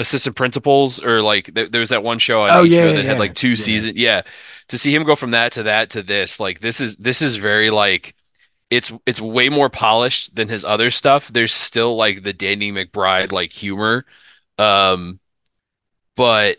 assistant 0.00 0.36
principals 0.36 1.02
or 1.02 1.22
like 1.22 1.54
there, 1.54 1.68
there 1.68 1.80
was 1.80 1.90
that 1.90 2.02
one 2.04 2.18
show 2.18 2.42
on 2.42 2.54
Oh, 2.54 2.62
HBO 2.62 2.92
yeah, 2.92 2.94
that 2.94 3.04
yeah, 3.04 3.06
had 3.06 3.18
like 3.18 3.34
two 3.34 3.56
yeah. 3.56 3.56
seasons. 3.56 3.96
Yeah, 3.98 4.22
to 4.68 4.78
see 4.78 4.94
him 4.94 5.04
go 5.04 5.16
from 5.16 5.32
that 5.32 5.52
to 5.52 5.64
that 5.64 5.90
to 5.90 6.02
this, 6.02 6.40
like 6.40 6.60
this 6.60 6.80
is 6.80 6.96
this 6.98 7.22
is 7.22 7.36
very 7.36 7.70
like 7.70 8.14
it's 8.70 8.92
it's 9.06 9.20
way 9.20 9.48
more 9.50 9.70
polished 9.70 10.36
than 10.36 10.48
his 10.48 10.64
other 10.64 10.90
stuff. 10.90 11.28
There's 11.28 11.54
still 11.54 11.96
like 11.96 12.22
the 12.24 12.32
Danny 12.34 12.72
McBride 12.72 13.32
like 13.32 13.52
humor, 13.52 14.06
um, 14.58 15.20
but 16.16 16.58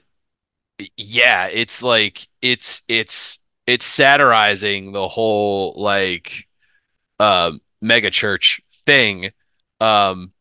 yeah, 0.98 1.48
it's 1.48 1.84
like 1.84 2.28
it's 2.42 2.82
it's 2.88 3.39
it's 3.70 3.86
satirizing 3.86 4.92
the 4.92 5.08
whole 5.08 5.74
like 5.78 6.48
um 7.20 7.62
mega 7.82 8.10
church 8.10 8.62
thing. 8.86 9.32
Um 9.82 10.34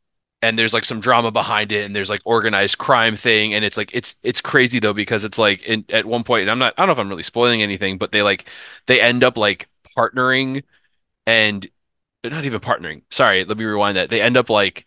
and 0.42 0.58
there's 0.58 0.75
like 0.75 0.85
some 0.85 1.00
drama 1.00 1.32
behind 1.32 1.73
it 1.73 1.85
and 1.85 1.97
there's 1.97 2.11
like 2.11 2.23
organized 2.25 2.78
crime 2.78 3.16
thing 3.16 3.54
and 3.54 3.64
it's 3.64 3.76
like 3.76 3.90
it's 3.94 4.14
it's 4.23 4.40
crazy 4.40 4.78
though 4.78 4.92
because 4.94 5.25
it's 5.25 5.38
like 5.38 5.62
in, 5.62 5.85
at 5.90 6.06
one 6.06 6.25
point 6.25 6.42
and 6.42 6.50
I'm 6.50 6.58
not 6.61 6.75
I 6.78 6.82
don't 6.82 6.88
know 6.88 6.92
if 6.92 6.99
I'm 6.99 7.08
really 7.08 7.25
spoiling 7.25 7.62
anything 7.62 7.99
but 7.99 8.12
they 8.12 8.23
like 8.23 8.49
they 8.87 9.00
end 9.00 9.25
up 9.25 9.37
like 9.37 9.68
partnering 9.97 10.62
and 11.26 11.66
they're 12.23 12.32
not 12.32 12.44
even 12.44 12.61
partnering. 12.61 13.02
Sorry, 13.11 13.44
let 13.44 13.58
me 13.58 13.64
rewind 13.64 13.97
that. 13.97 14.11
They 14.11 14.20
end 14.20 14.37
up 14.37 14.50
like 14.50 14.87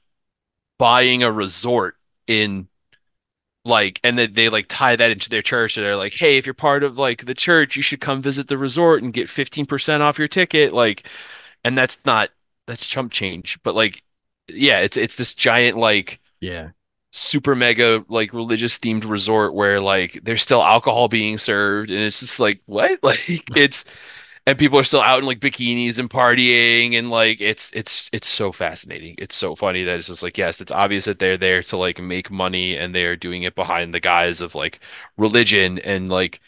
buying 0.79 1.23
a 1.23 1.31
resort 1.31 1.95
in 2.27 2.67
like 3.65 3.99
and 4.03 4.17
then 4.17 4.33
they 4.33 4.49
like 4.49 4.65
tie 4.69 4.95
that 4.95 5.11
into 5.11 5.29
their 5.29 5.41
church. 5.41 5.75
So 5.75 5.81
they're 5.81 5.95
like 5.95 6.13
hey 6.13 6.37
if 6.37 6.45
you're 6.45 6.53
part 6.53 6.83
of 6.83 6.97
like 6.97 7.25
the 7.25 7.35
church 7.35 7.75
you 7.75 7.81
should 7.83 8.01
come 8.01 8.21
visit 8.21 8.47
the 8.47 8.57
resort 8.57 9.03
and 9.03 9.13
get 9.13 9.29
15% 9.29 10.01
off 10.01 10.19
your 10.19 10.27
ticket. 10.27 10.73
Like 10.73 11.07
and 11.63 11.77
that's 11.77 12.05
not 12.05 12.29
that's 12.67 12.85
chump 12.87 13.11
change 13.11 13.59
but 13.63 13.75
like 13.75 14.03
yeah 14.47 14.79
it's 14.79 14.97
it's 14.97 15.15
this 15.15 15.35
giant 15.35 15.77
like 15.77 16.19
Yeah. 16.41 16.71
super 17.11 17.55
mega 17.55 18.05
like 18.09 18.33
religious 18.33 18.79
themed 18.79 19.07
resort 19.09 19.53
where 19.53 19.81
like 19.81 20.19
there's 20.23 20.41
still 20.41 20.63
alcohol 20.63 21.07
being 21.09 21.37
served 21.37 21.91
and 21.91 21.99
it's 21.99 22.21
just 22.21 22.39
like 22.39 22.61
what? 22.65 22.99
Like 23.03 23.49
it's 23.53 23.85
and 24.51 24.59
people 24.59 24.77
are 24.77 24.83
still 24.83 25.01
out 25.01 25.19
in 25.19 25.25
like 25.25 25.39
bikinis 25.39 25.97
and 25.97 26.09
partying 26.09 26.93
and 26.95 27.09
like 27.09 27.39
it's 27.39 27.71
it's 27.73 28.09
it's 28.11 28.27
so 28.27 28.51
fascinating. 28.51 29.15
It's 29.17 29.35
so 29.35 29.55
funny 29.55 29.85
that 29.85 29.95
it's 29.95 30.07
just 30.07 30.23
like 30.23 30.37
yes 30.37 30.59
it's 30.59 30.73
obvious 30.73 31.05
that 31.05 31.19
they're 31.19 31.37
there 31.37 31.63
to 31.63 31.77
like 31.77 32.01
make 32.01 32.29
money 32.29 32.75
and 32.77 32.93
they're 32.93 33.15
doing 33.15 33.43
it 33.43 33.55
behind 33.55 33.93
the 33.93 34.01
guise 34.01 34.41
of 34.41 34.53
like 34.53 34.81
religion 35.17 35.79
and 35.79 36.09
like 36.09 36.41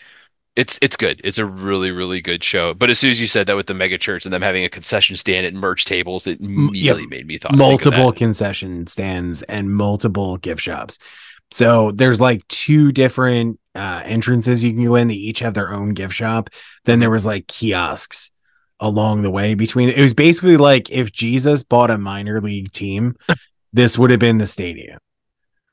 it's 0.57 0.77
it's 0.81 0.98
good. 0.98 1.22
It's 1.24 1.38
a 1.38 1.45
really 1.45 1.91
really 1.91 2.19
good 2.19 2.43
show. 2.43 2.74
But 2.74 2.89
as 2.89 3.00
soon 3.00 3.12
as 3.12 3.22
you 3.22 3.27
said 3.27 3.48
that 3.48 3.55
with 3.55 3.67
the 3.67 3.74
mega 3.74 3.98
church 3.98 4.25
and 4.25 4.33
them 4.33 4.41
having 4.41 4.65
a 4.65 4.69
concession 4.69 5.15
stand 5.15 5.45
at 5.45 5.53
merch 5.53 5.86
tables 5.86 6.27
it 6.27 6.41
immediately 6.41 7.07
made 7.07 7.25
me 7.25 7.38
thought 7.38 7.51
think 7.51 7.62
multiple 7.62 8.12
concession 8.12 8.86
stands 8.86 9.43
and 9.43 9.74
multiple 9.74 10.36
gift 10.36 10.62
shops. 10.62 11.00
So 11.51 11.91
there's 11.91 12.19
like 12.19 12.45
two 12.50 12.91
different 12.91 13.62
uh, 13.75 14.01
entrances 14.05 14.64
you 14.64 14.72
can 14.72 14.83
go 14.83 14.96
in. 14.96 15.07
They 15.07 15.16
each 15.16 15.40
have 15.40 15.53
their 15.53 15.74
own 15.74 15.94
gift 15.94 16.14
shop. 16.14 16.50
Then 16.86 17.00
there 17.00 17.09
was 17.09 17.25
like 17.25 17.48
kiosks 17.48 18.31
along 18.79 19.22
the 19.22 19.31
way 19.31 19.55
between. 19.55 19.90
It 19.90 20.01
was 20.01 20.14
basically 20.14 20.57
like 20.57 20.90
if 20.92 21.12
Jesus 21.12 21.64
bought 21.64 21.92
a 21.92 21.98
minor 21.98 22.42
league 22.42 22.72
team, 22.72 23.16
this 23.74 23.98
would 23.98 24.12
have 24.12 24.20
been 24.20 24.38
the 24.38 24.48
stadium. 24.48 25.00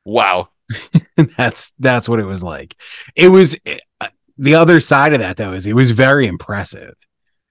wow 0.05 0.49
that's 1.37 1.73
that's 1.79 2.09
what 2.09 2.21
it 2.21 2.27
was 2.27 2.43
like. 2.43 2.77
It 3.17 3.29
was 3.29 3.57
uh, 4.01 4.09
the 4.39 4.55
other 4.55 4.81
side 4.81 5.13
of 5.13 5.21
that 5.21 5.37
though 5.37 5.53
is 5.53 5.67
it 5.67 5.75
was 5.75 5.91
very 5.91 6.27
impressive 6.27 6.95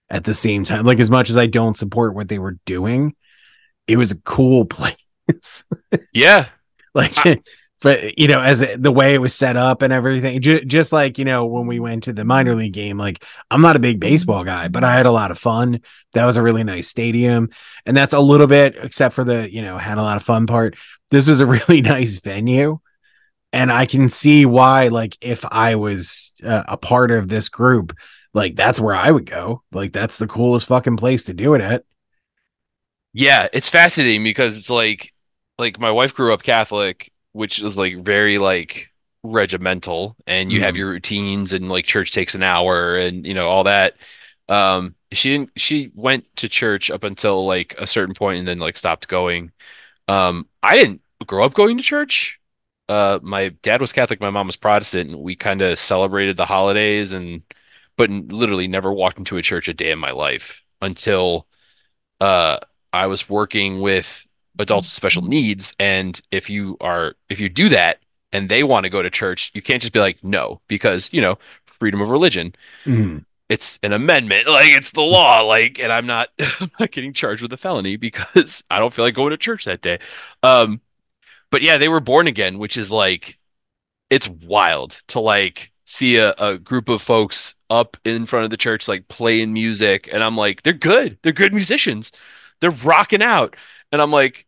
at 0.09 0.23
the 0.23 0.33
same 0.33 0.63
time. 0.63 0.85
Like 0.85 0.99
as 0.99 1.09
much 1.09 1.29
as 1.29 1.37
I 1.37 1.45
don't 1.45 1.77
support 1.77 2.15
what 2.15 2.29
they 2.29 2.39
were 2.39 2.57
doing, 2.65 3.15
it 3.87 3.97
was 3.97 4.11
a 4.11 4.19
cool 4.21 4.65
place. 4.65 5.63
yeah 6.13 6.47
like 6.95 7.13
but 7.81 8.17
you 8.19 8.27
know 8.27 8.41
as 8.41 8.63
the 8.77 8.91
way 8.91 9.13
it 9.13 9.21
was 9.21 9.33
set 9.33 9.55
up 9.55 9.81
and 9.81 9.93
everything 9.93 10.41
ju- 10.41 10.63
just 10.65 10.91
like 10.91 11.17
you 11.17 11.25
know 11.25 11.45
when 11.45 11.67
we 11.67 11.79
went 11.79 12.03
to 12.03 12.13
the 12.13 12.25
minor 12.25 12.55
league 12.55 12.73
game 12.73 12.97
like 12.97 13.23
i'm 13.51 13.61
not 13.61 13.75
a 13.75 13.79
big 13.79 13.99
baseball 13.99 14.43
guy 14.43 14.67
but 14.67 14.83
i 14.83 14.93
had 14.93 15.05
a 15.05 15.11
lot 15.11 15.31
of 15.31 15.39
fun. 15.39 15.81
That 16.13 16.25
was 16.25 16.37
a 16.37 16.41
really 16.41 16.63
nice 16.63 16.87
stadium. 16.87 17.49
And 17.85 17.95
that's 17.95 18.13
a 18.13 18.19
little 18.19 18.47
bit 18.47 18.75
except 18.81 19.15
for 19.15 19.23
the 19.23 19.51
you 19.51 19.61
know 19.61 19.77
had 19.77 19.97
a 19.97 20.03
lot 20.03 20.17
of 20.17 20.23
fun 20.23 20.47
part. 20.47 20.75
This 21.09 21.27
was 21.27 21.39
a 21.39 21.45
really 21.57 21.81
nice 21.81 22.19
venue. 22.19 22.79
And 23.51 23.71
i 23.71 23.85
can 23.85 24.09
see 24.09 24.45
why 24.45 24.89
like 24.89 25.17
if 25.21 25.43
i 25.45 25.75
was 25.75 26.33
uh, 26.43 26.63
a 26.67 26.77
part 26.77 27.09
of 27.09 27.27
this 27.27 27.49
group 27.49 27.95
like 28.33 28.55
that's 28.55 28.79
where 28.79 28.95
i 28.95 29.09
would 29.09 29.25
go. 29.25 29.63
Like 29.71 29.91
that's 29.91 30.17
the 30.17 30.27
coolest 30.27 30.67
fucking 30.67 30.97
place 30.97 31.23
to 31.25 31.33
do 31.33 31.55
it 31.55 31.61
at. 31.61 31.83
Yeah, 33.11 33.47
it's 33.51 33.69
fascinating 33.69 34.23
because 34.23 34.57
it's 34.57 34.69
like 34.69 35.13
like 35.57 35.79
my 35.79 35.91
wife 35.91 36.13
grew 36.13 36.31
up 36.31 36.43
Catholic, 36.43 37.11
which 37.33 37.61
is 37.61 37.77
like 37.77 37.97
very 38.03 38.37
like 38.37 38.89
regimental 39.23 40.15
and 40.27 40.51
you 40.51 40.61
have 40.61 40.75
Mhm. 40.75 40.77
your 40.77 40.89
routines 40.89 41.53
and 41.53 41.69
like 41.69 41.85
church 41.85 42.11
takes 42.11 42.35
an 42.35 42.43
hour 42.43 42.95
and 42.95 43.25
you 43.27 43.33
know 43.33 43.49
all 43.49 43.65
that. 43.65 43.95
Um 44.47 44.95
she 45.11 45.29
didn't 45.31 45.51
she 45.57 45.91
went 45.95 46.27
to 46.37 46.49
church 46.49 46.89
up 46.91 47.03
until 47.03 47.45
like 47.45 47.75
a 47.77 47.87
certain 47.87 48.13
point 48.15 48.39
and 48.39 48.47
then 48.47 48.59
like 48.59 48.77
stopped 48.77 49.07
going. 49.07 49.51
Um 50.07 50.47
I 50.63 50.75
didn't 50.77 51.01
grow 51.25 51.45
up 51.45 51.53
going 51.53 51.77
to 51.77 51.83
church. 51.83 52.39
Uh 52.89 53.19
my 53.23 53.49
dad 53.63 53.81
was 53.81 53.93
Catholic, 53.93 54.21
my 54.21 54.29
mom 54.31 54.47
was 54.47 54.57
Protestant, 54.57 55.11
and 55.11 55.21
we 55.21 55.35
kind 55.35 55.61
of 55.61 55.79
celebrated 55.79 56.37
the 56.37 56.45
holidays 56.45 57.13
and 57.13 57.43
but 57.97 58.09
literally 58.09 58.67
never 58.67 58.93
walked 58.93 59.19
into 59.19 59.37
a 59.37 59.41
church 59.43 59.67
a 59.69 59.73
day 59.73 59.91
in 59.91 59.99
my 59.99 60.11
life 60.11 60.63
until 60.81 61.47
uh 62.21 62.59
I 62.93 63.07
was 63.07 63.29
working 63.29 63.81
with 63.81 64.27
adults 64.57 64.87
with 64.87 64.93
special 64.93 65.21
needs 65.21 65.73
and 65.79 66.21
if 66.31 66.49
you 66.49 66.75
are 66.81 67.15
if 67.29 67.39
you 67.39 67.49
do 67.49 67.69
that 67.69 67.99
and 68.33 68.49
they 68.49 68.63
want 68.63 68.83
to 68.83 68.89
go 68.89 69.01
to 69.01 69.09
church 69.09 69.51
you 69.53 69.61
can't 69.61 69.81
just 69.81 69.93
be 69.93 69.99
like 69.99 70.23
no 70.23 70.59
because 70.67 71.11
you 71.13 71.21
know 71.21 71.37
freedom 71.65 72.01
of 72.01 72.09
religion. 72.09 72.53
Mhm. 72.85 73.25
it's 73.49 73.79
an 73.83 73.93
amendment 73.93 74.47
like 74.47 74.69
it's 74.71 74.91
the 74.91 75.01
law 75.01 75.41
like 75.41 75.79
and 75.79 75.91
I'm 75.91 76.05
not 76.05 76.29
I'm 76.59 76.71
not 76.79 76.91
getting 76.91 77.13
charged 77.13 77.41
with 77.41 77.53
a 77.53 77.57
felony 77.57 77.95
because 77.95 78.63
I 78.71 78.79
don't 78.79 78.93
feel 78.93 79.05
like 79.05 79.15
going 79.15 79.31
to 79.31 79.37
church 79.37 79.65
that 79.65 79.81
day. 79.81 79.99
Um 80.43 80.81
but 81.51 81.61
yeah 81.61 81.77
they 81.77 81.89
were 81.89 81.99
born 82.01 82.27
again 82.27 82.59
which 82.59 82.77
is 82.77 82.91
like 82.91 83.37
it's 84.09 84.27
wild 84.27 85.01
to 85.07 85.19
like 85.19 85.71
see 85.85 86.17
a, 86.17 86.33
a 86.37 86.57
group 86.57 86.89
of 86.89 87.01
folks 87.01 87.55
up 87.69 87.97
in 88.05 88.25
front 88.25 88.43
of 88.45 88.51
the 88.51 88.57
church 88.57 88.87
like 88.87 89.07
playing 89.07 89.53
music 89.53 90.09
and 90.11 90.23
I'm 90.23 90.37
like 90.37 90.63
they're 90.63 90.73
good. 90.73 91.17
They're 91.21 91.31
good 91.33 91.53
musicians. 91.53 92.11
They're 92.59 92.71
rocking 92.71 93.21
out 93.23 93.55
and 93.91 94.01
I'm 94.01 94.11
like 94.11 94.45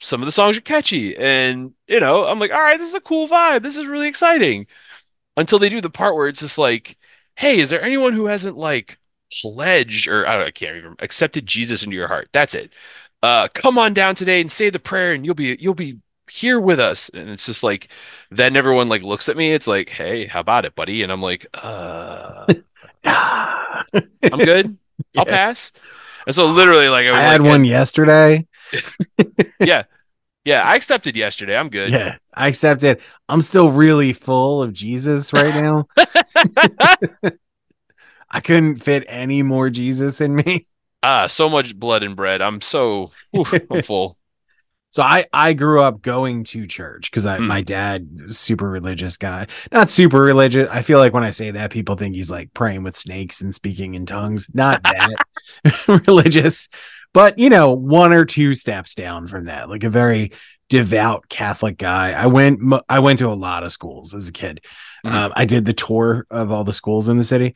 some 0.00 0.20
of 0.22 0.26
the 0.26 0.32
songs 0.32 0.56
are 0.58 0.62
catchy. 0.62 1.16
And 1.16 1.72
you 1.86 2.00
know 2.00 2.26
I'm 2.26 2.38
like 2.38 2.52
all 2.52 2.60
right 2.60 2.78
this 2.78 2.88
is 2.88 2.94
a 2.94 3.00
cool 3.00 3.28
vibe. 3.28 3.62
This 3.62 3.76
is 3.76 3.86
really 3.86 4.08
exciting. 4.08 4.66
Until 5.36 5.58
they 5.58 5.68
do 5.68 5.80
the 5.80 5.90
part 5.90 6.14
where 6.14 6.28
it's 6.28 6.40
just 6.40 6.58
like 6.58 6.96
hey 7.36 7.58
is 7.60 7.70
there 7.70 7.82
anyone 7.82 8.12
who 8.12 8.26
hasn't 8.26 8.56
like 8.56 8.98
pledged 9.42 10.08
or 10.08 10.26
I, 10.26 10.36
don't, 10.36 10.46
I 10.46 10.50
can't 10.50 10.76
even 10.76 10.96
accepted 11.00 11.46
Jesus 11.46 11.82
into 11.82 11.96
your 11.96 12.08
heart? 12.08 12.28
That's 12.32 12.54
it. 12.54 12.72
Uh 13.22 13.48
come 13.54 13.78
on 13.78 13.94
down 13.94 14.14
today 14.14 14.40
and 14.40 14.50
say 14.50 14.70
the 14.70 14.78
prayer 14.78 15.12
and 15.12 15.24
you'll 15.24 15.34
be 15.34 15.56
you'll 15.60 15.74
be 15.74 15.98
here 16.30 16.58
with 16.60 16.80
us. 16.80 17.08
And 17.10 17.30
it's 17.30 17.46
just 17.46 17.62
like 17.62 17.88
then 18.30 18.56
everyone 18.56 18.88
like 18.88 19.02
looks 19.02 19.28
at 19.28 19.36
me. 19.36 19.52
It's 19.52 19.66
like 19.66 19.90
hey 19.90 20.26
how 20.26 20.40
about 20.40 20.64
it 20.64 20.74
buddy? 20.74 21.02
And 21.02 21.12
I'm 21.12 21.22
like 21.22 21.46
uh. 21.54 22.46
I'm 23.04 24.38
good. 24.38 24.76
I'll 25.16 25.26
pass 25.26 25.72
and 26.26 26.34
so 26.34 26.46
literally 26.46 26.88
like 26.88 27.06
I 27.06 27.16
I 27.16 27.20
had 27.20 27.40
like, 27.40 27.48
one 27.48 27.64
yesterday. 27.64 28.46
yeah 29.60 29.84
yeah 30.44 30.62
I 30.62 30.74
accepted 30.74 31.16
yesterday 31.16 31.56
I'm 31.56 31.68
good 31.68 31.90
Yeah, 31.90 32.16
I 32.34 32.48
accepted. 32.48 33.00
I'm 33.28 33.40
still 33.40 33.70
really 33.70 34.12
full 34.12 34.62
of 34.62 34.72
Jesus 34.72 35.32
right 35.32 35.54
now. 35.54 35.86
I 38.30 38.40
couldn't 38.40 38.78
fit 38.82 39.04
any 39.08 39.42
more 39.42 39.70
Jesus 39.70 40.20
in 40.20 40.34
me. 40.34 40.66
ah 41.02 41.26
so 41.28 41.48
much 41.48 41.76
blood 41.78 42.02
and 42.02 42.16
bread 42.16 42.42
I'm 42.42 42.60
so 42.60 43.10
oof, 43.36 43.52
I'm 43.70 43.82
full 43.92 44.18
So 44.96 45.02
I 45.02 45.26
I 45.30 45.52
grew 45.52 45.82
up 45.82 46.00
going 46.00 46.44
to 46.44 46.66
church 46.66 47.10
because 47.10 47.26
I 47.26 47.36
Mm. 47.36 47.48
my 47.48 47.60
dad 47.60 48.08
was 48.22 48.30
a 48.30 48.32
super 48.32 48.66
religious 48.70 49.18
guy. 49.18 49.46
Not 49.70 49.90
super 49.90 50.18
religious. 50.22 50.70
I 50.70 50.80
feel 50.80 50.98
like 50.98 51.12
when 51.12 51.22
I 51.22 51.32
say 51.32 51.50
that, 51.50 51.70
people 51.70 51.96
think 51.96 52.14
he's 52.14 52.30
like 52.30 52.54
praying 52.54 52.82
with 52.82 52.96
snakes 52.96 53.42
and 53.42 53.54
speaking 53.54 53.94
in 53.94 54.06
tongues. 54.06 54.46
Not 54.54 54.82
that 54.84 55.10
religious, 56.06 56.70
but 57.12 57.38
you 57.38 57.50
know, 57.50 57.72
one 57.72 58.14
or 58.14 58.24
two 58.24 58.54
steps 58.54 58.94
down 58.94 59.26
from 59.26 59.44
that, 59.44 59.68
like 59.68 59.84
a 59.84 59.90
very 59.90 60.32
devout 60.70 61.28
Catholic 61.28 61.76
guy. 61.76 62.12
I 62.12 62.24
went, 62.28 62.60
I 62.88 63.00
went 63.00 63.18
to 63.18 63.28
a 63.28 63.34
lot 63.36 63.64
of 63.64 63.72
schools 63.72 64.14
as 64.14 64.28
a 64.28 64.32
kid. 64.32 64.62
Mhm. 65.04 65.12
Um, 65.12 65.32
I 65.36 65.44
did 65.44 65.66
the 65.66 65.74
tour 65.74 66.26
of 66.30 66.50
all 66.50 66.64
the 66.64 66.72
schools 66.72 67.10
in 67.10 67.18
the 67.18 67.22
city. 67.24 67.54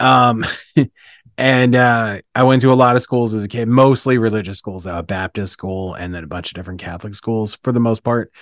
Um, 0.00 0.46
and 1.38 1.76
uh, 1.76 2.20
I 2.34 2.44
went 2.44 2.62
to 2.62 2.72
a 2.72 2.74
lot 2.74 2.96
of 2.96 3.02
schools 3.02 3.34
as 3.34 3.44
a 3.44 3.48
kid, 3.48 3.68
mostly 3.68 4.18
religious 4.18 4.58
schools, 4.58 4.86
a 4.86 5.02
Baptist 5.02 5.54
school, 5.54 5.94
and 5.94 6.14
then 6.14 6.24
a 6.24 6.28
bunch 6.28 6.50
of 6.50 6.54
different 6.54 6.80
Catholic 6.80 7.14
schools 7.14 7.56
for 7.62 7.72
the 7.72 7.80
most 7.80 8.04
part. 8.04 8.32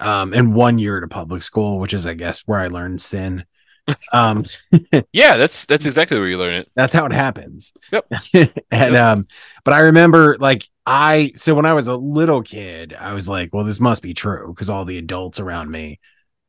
Um, 0.00 0.34
and 0.34 0.54
one 0.54 0.78
year 0.78 0.98
at 0.98 1.04
a 1.04 1.08
public 1.08 1.42
school, 1.42 1.78
which 1.80 1.94
is, 1.94 2.06
I 2.06 2.14
guess, 2.14 2.42
where 2.46 2.60
I 2.60 2.68
learned 2.68 3.02
sin. 3.02 3.44
Um, 4.12 4.44
Yeah, 5.12 5.36
that's 5.36 5.66
that's 5.66 5.86
exactly 5.86 6.18
where 6.18 6.28
you 6.28 6.38
learn 6.38 6.54
it. 6.54 6.68
that's 6.74 6.94
how 6.94 7.06
it 7.06 7.12
happens. 7.12 7.72
Yep. 7.92 8.06
and 8.70 8.94
Yep. 8.94 8.94
um, 8.96 9.26
but 9.64 9.74
I 9.74 9.80
remember 9.80 10.36
like 10.40 10.68
I 10.86 11.32
so 11.36 11.54
when 11.54 11.66
I 11.66 11.72
was 11.72 11.88
a 11.88 11.96
little 11.96 12.42
kid, 12.42 12.94
I 12.94 13.14
was 13.14 13.28
like, 13.28 13.54
well, 13.54 13.64
this 13.64 13.80
must 13.80 14.02
be 14.02 14.14
true 14.14 14.48
because 14.48 14.70
all 14.70 14.84
the 14.84 14.98
adults 14.98 15.40
around 15.40 15.70
me 15.70 16.00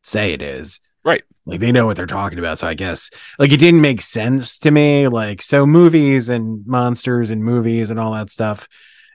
say 0.04 0.34
it 0.34 0.42
is. 0.42 0.80
Right. 1.08 1.24
Like 1.46 1.62
they 1.62 1.72
know 1.72 1.86
what 1.86 1.96
they're 1.96 2.06
talking 2.06 2.38
about. 2.38 2.60
So 2.60 2.68
I 2.68 2.74
guess 2.74 3.10
like 3.40 3.54
it 3.54 3.62
didn't 3.62 3.80
make 3.80 4.02
sense 4.02 4.60
to 4.60 4.72
me. 4.72 5.08
Like 5.08 5.42
so 5.42 5.66
movies 5.66 6.28
and 6.28 6.68
monsters 6.68 7.32
and 7.32 7.42
movies 7.42 7.90
and 7.90 7.98
all 7.98 8.12
that 8.12 8.30
stuff 8.30 8.68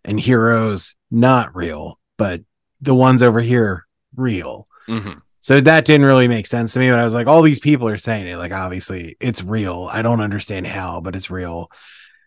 and 0.03 0.19
heroes, 0.19 0.97
not 1.11 1.55
real, 1.55 1.99
but 2.17 2.41
the 2.81 2.95
ones 2.95 3.23
over 3.23 3.41
here, 3.41 3.87
real. 4.17 4.67
hmm 4.87 5.19
So 5.43 5.61
that 5.61 5.85
didn't 5.85 6.07
really 6.07 6.29
make 6.29 6.47
sense 6.47 6.73
to 6.73 6.79
me. 6.79 6.89
But 6.89 6.99
I 6.99 7.05
was 7.05 7.13
like, 7.13 7.27
all 7.27 7.43
these 7.43 7.61
people 7.61 7.87
are 7.89 7.99
saying 7.99 8.27
it. 8.27 8.39
Like, 8.39 8.53
obviously, 8.53 9.19
it's 9.21 9.45
real. 9.45 9.87
I 9.93 10.01
don't 10.01 10.23
understand 10.23 10.67
how, 10.67 11.03
but 11.03 11.15
it's 11.15 11.31
real. 11.31 11.71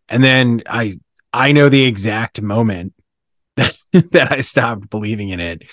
And 0.09 0.23
then 0.23 0.61
I 0.69 0.99
I 1.33 1.53
know 1.53 1.69
the 1.69 1.85
exact 1.85 2.39
moment 2.39 2.93
that 3.57 4.31
I 4.31 4.41
stopped 4.41 4.91
believing 4.91 5.29
in 5.29 5.39
it 5.39 5.63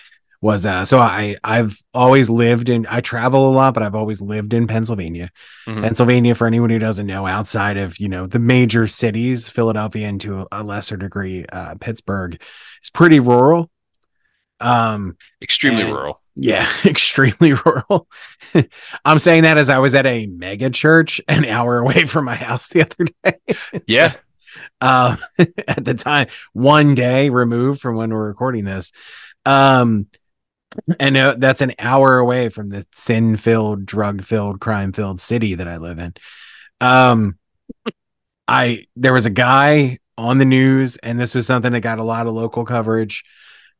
was 0.42 0.66
uh 0.66 0.85
so 0.85 0.98
I 0.98 1.37
I've 1.42 1.78
always 1.94 2.28
lived 2.28 2.68
in 2.68 2.85
I 2.90 3.00
travel 3.00 3.48
a 3.48 3.55
lot, 3.55 3.72
but 3.74 3.83
I've 3.83 3.94
always 3.94 4.20
lived 4.20 4.52
in 4.52 4.66
Pennsylvania. 4.66 5.31
Mhm. 5.66 5.81
Pennsylvania, 5.83 6.35
for 6.35 6.46
anyone 6.46 6.68
who 6.68 6.78
doesn't 6.78 7.07
know, 7.07 7.26
outside 7.26 7.78
of 7.78 7.98
you 7.98 8.09
know 8.11 8.26
the 8.26 8.38
major 8.40 8.87
cities, 8.87 9.48
Philadelphia 9.48 10.07
and 10.09 10.20
to 10.20 10.46
a 10.52 10.62
lesser 10.62 10.96
degree, 10.98 11.46
uh 11.50 11.76
Pittsburgh, 11.81 12.38
is 12.83 12.90
pretty 12.90 13.20
rural. 13.20 13.70
Um 14.61 15.16
Extremely 15.40 15.83
And- 15.83 15.92
rural. 15.92 16.20
yeah, 16.35 16.68
extremely 16.85 17.52
rural. 17.52 18.09
I'm 19.05 19.18
saying 19.18 19.44
that 19.44 19.59
as 19.59 19.68
I 19.68 19.78
was 19.78 19.94
at 19.94 20.07
a 20.07 20.26
mega 20.26 20.70
church 20.70 21.20
an 21.28 21.44
hour 21.44 21.78
away 21.78 22.05
from 22.05 22.24
my 22.24 22.35
house 22.35 22.68
the 22.68 22.83
other 22.83 23.07
day. 23.24 23.57
Yeah. 23.87 24.14
Um, 24.83 25.16
at 25.66 25.83
the 25.85 25.94
time, 25.94 26.26
one 26.52 26.94
day 26.94 27.31
removed 27.31 27.81
from 27.81 27.96
when 27.96 28.11
we're 28.12 28.26
recording 28.26 28.64
this. 28.64 28.92
Um, 29.46 30.09
and 31.01 31.17
uh, 31.17 31.37
that's 31.39 31.61
an 31.61 31.73
hour 31.79 32.19
away 32.19 32.49
from 32.49 32.71
the 32.71 32.87
sin 32.95 33.37
filled, 33.37 33.87
drug 33.87 34.23
filled, 34.23 34.61
crime 34.61 34.93
filled 34.93 35.21
city 35.21 35.55
that 35.55 35.69
I 35.69 35.77
live 35.77 35.99
in. 35.99 36.15
Um, 36.81 37.39
I, 38.49 38.87
there 38.97 39.13
was 39.13 39.27
a 39.27 39.31
guy 39.31 39.99
on 40.19 40.39
the 40.39 40.45
news, 40.45 40.97
and 40.99 41.19
this 41.19 41.35
was 41.35 41.47
something 41.47 41.73
that 41.73 41.81
got 41.81 41.99
a 41.99 42.05
lot 42.05 42.27
of 42.27 42.35
local 42.35 42.65
coverage 42.65 43.25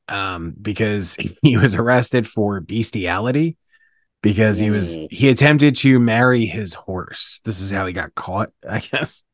um, 0.09 0.55
because 0.61 1.17
he 1.43 1.57
was 1.57 1.75
arrested 1.75 2.29
for 2.29 2.61
bestiality 2.61 3.57
because 4.23 4.59
he 4.59 4.71
was 4.71 4.97
he 5.11 5.29
attempted 5.29 5.77
to 5.77 5.99
marry 5.99 6.47
his 6.47 6.75
horse. 6.75 7.41
This 7.45 7.61
is 7.61 7.71
how 7.71 7.87
he 7.87 7.93
got 7.93 8.15
caught, 8.15 8.51
I 8.69 8.79
guess. 8.79 9.25